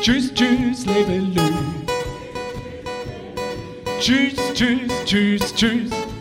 [0.01, 1.51] Tschüss, tschüss, lebe Lü.
[3.99, 6.12] Tschüss, tschüss, tschüss, tschüss.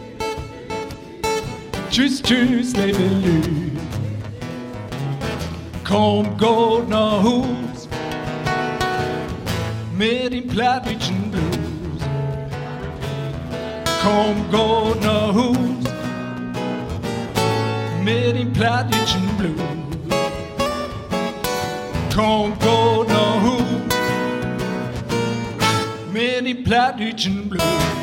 [1.93, 3.70] Tschüss, tschüss, lebe Lü.
[5.85, 7.86] Komm gut nach Hus
[9.98, 12.02] mit dem plattdütschen Blues.
[14.02, 15.85] Komm gut nach Hus
[18.02, 19.60] mit dem plattdütschen Blues.
[22.14, 23.94] Komm gut nach Hus
[26.10, 28.02] mit dem plattdütschen Blues.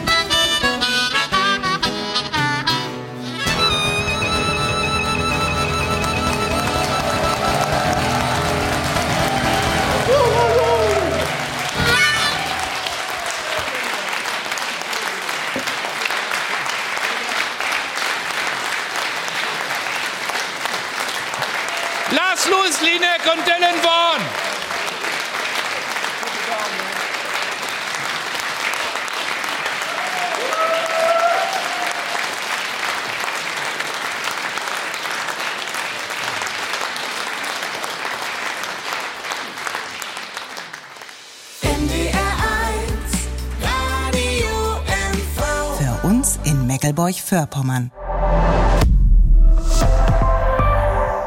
[46.99, 47.91] In Meckelburg-Vorpommern.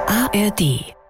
[0.07, 1.02] ARD